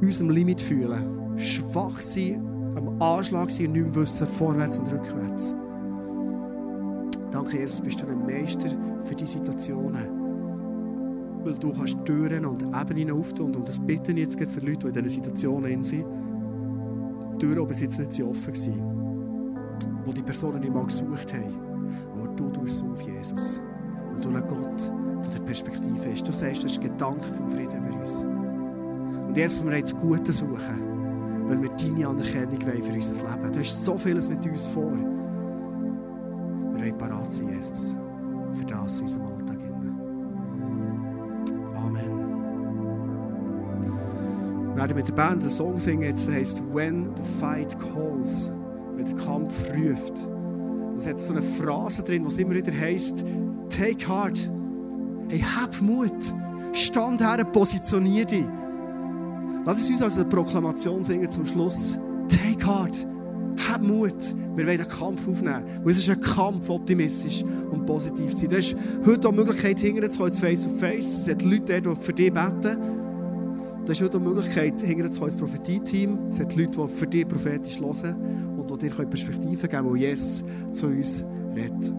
uns 0.00 0.20
am 0.20 0.30
Limit 0.30 0.60
fühlen, 0.60 1.38
schwach 1.38 1.98
sind, 2.00 2.55
am 2.76 3.00
Anschlag 3.00 3.50
sind 3.50 3.68
und 3.68 3.72
nicht 3.72 3.86
mehr 3.86 3.94
wissen, 3.96 4.26
vorwärts 4.26 4.78
und 4.78 4.92
rückwärts. 4.92 5.54
Danke, 7.30 7.58
Jesus, 7.58 7.80
bist 7.80 8.00
du 8.00 8.06
ein 8.06 8.24
Meister 8.24 8.68
für 9.02 9.14
diese 9.14 9.32
Situationen. 9.32 10.24
Weil 11.42 11.54
du 11.54 11.72
kannst 11.72 11.96
Türen 12.04 12.46
und 12.46 12.62
Ebenen 12.62 13.10
auftun. 13.10 13.54
Und 13.54 13.68
das 13.68 13.78
bitte 13.78 14.12
ich 14.12 14.18
jetzt 14.18 14.38
für 14.38 14.60
Leute, 14.60 14.90
die 14.90 14.98
in 14.98 15.04
diesen 15.04 15.22
Situationen 15.22 15.82
sind. 15.82 16.04
Die 17.34 17.38
Türen 17.38 17.60
aber 17.60 17.74
jetzt 17.74 17.98
nicht 17.98 18.22
offen 18.22 18.54
waren, 18.54 19.56
wo 20.04 20.12
die 20.12 20.22
Personen 20.22 20.60
nicht 20.60 20.72
mal 20.72 20.84
gesucht 20.84 21.32
haben. 21.32 21.54
Aber 22.14 22.28
du 22.28 22.48
tust 22.50 22.76
es 22.76 22.82
auf, 22.82 23.00
Jesus. 23.02 23.60
Weil 24.12 24.22
du 24.22 24.28
ein 24.28 24.48
Gott 24.48 24.82
von 24.82 25.34
der 25.34 25.40
Perspektive 25.40 26.10
hast. 26.10 26.26
Du 26.26 26.32
sagst, 26.32 26.64
das 26.64 26.72
ist 26.72 26.78
ein 26.78 26.84
Gedanke 26.84 27.24
vom 27.24 27.48
Frieden 27.48 27.86
über 27.86 28.00
uns. 28.00 28.24
Und 28.24 29.36
jetzt 29.36 29.62
müssen 29.62 29.70
wir 29.70 29.78
jetzt 29.78 29.96
Gute 29.98 30.32
suchen 30.32 30.95
weil 31.46 31.62
wir 31.62 31.70
deine 31.70 32.08
Anerkennung 32.08 32.60
wollen 32.66 32.82
für 32.82 32.92
unser 32.92 33.14
Leben. 33.14 33.52
Du 33.52 33.60
hast 33.60 33.84
so 33.84 33.96
vieles 33.96 34.28
mit 34.28 34.44
uns 34.46 34.66
vor. 34.66 34.90
Wir 36.72 36.80
wollen 36.80 36.98
parat 36.98 37.32
sein, 37.32 37.48
Jesus, 37.48 37.96
für 38.52 38.64
das 38.64 38.98
in 38.98 39.04
unserem 39.04 39.26
Alltag. 39.26 39.56
Amen. 41.76 42.10
Wir 44.68 44.76
werden 44.76 44.96
mit 44.96 45.08
der 45.08 45.14
Band 45.14 45.42
einen 45.42 45.50
Song 45.50 45.78
singen, 45.78 46.02
jetzt, 46.02 46.28
heißt 46.30 46.62
When 46.72 47.10
the 47.16 47.22
Fight 47.40 47.78
Calls, 47.78 48.50
wenn 48.94 49.04
der 49.04 49.14
Kampf 49.16 49.54
ruft. 49.76 50.28
Es 50.96 51.06
hat 51.06 51.20
so 51.20 51.32
eine 51.32 51.42
Phrase 51.42 52.02
drin, 52.02 52.26
die 52.26 52.42
immer 52.42 52.54
wieder 52.54 52.72
heißt: 52.72 53.24
Take 53.68 54.08
heart. 54.08 54.50
Hey, 55.28 55.40
hab 55.40 55.80
Mut. 55.80 56.34
Stand 56.72 57.20
her, 57.20 57.44
positionier 57.44 58.24
dich. 58.24 58.44
Lass 59.66 59.90
uns 59.90 60.00
als 60.00 60.16
eine 60.16 60.28
Proklamation 60.28 61.02
singen 61.02 61.28
zum 61.28 61.44
Schluss. 61.44 61.98
Take 62.28 62.64
heart. 62.64 63.04
Hab 63.68 63.82
Mut. 63.82 64.14
Wir 64.54 64.64
wollen 64.64 64.78
den 64.78 64.88
Kampf 64.88 65.26
aufnehmen. 65.26 65.64
Und 65.82 65.90
es 65.90 65.98
ist 65.98 66.08
ein 66.08 66.20
Kampf, 66.20 66.70
optimistisch 66.70 67.42
und 67.72 67.84
positiv 67.84 68.30
zu 68.32 68.48
sein. 68.48 68.48
Du 68.48 68.56
hast 68.58 68.76
heute 69.04 69.26
auch 69.26 69.32
die 69.32 69.38
Möglichkeit, 69.38 69.80
hinterher 69.80 70.08
zu 70.08 70.18
face 70.18 70.62
to 70.62 70.70
face. 70.78 71.22
Es 71.22 71.28
hat 71.28 71.42
Leute, 71.42 71.82
die 71.82 71.96
für 71.96 72.12
dich 72.12 72.32
beten. 72.32 72.78
Du 73.84 73.90
hast 73.90 74.00
heute 74.00 74.18
auch 74.18 74.22
die 74.22 74.28
Möglichkeit, 74.28 74.80
hinterher 74.80 75.10
zu 75.10 75.24
das 75.24 75.36
Prophetie-Team. 75.36 76.28
Es 76.30 76.38
hat 76.38 76.54
Leute, 76.54 76.70
die 76.70 76.88
für 76.88 77.06
dich 77.08 77.26
prophetisch 77.26 77.80
hören 77.80 78.56
und 78.56 78.70
die 78.70 78.88
dir 78.88 79.04
Perspektiven 79.04 79.50
geben 79.50 79.68
können, 79.68 79.88
wo 79.88 79.96
Jesus 79.96 80.44
zu 80.70 80.86
uns 80.86 81.24
redet. 81.56 81.92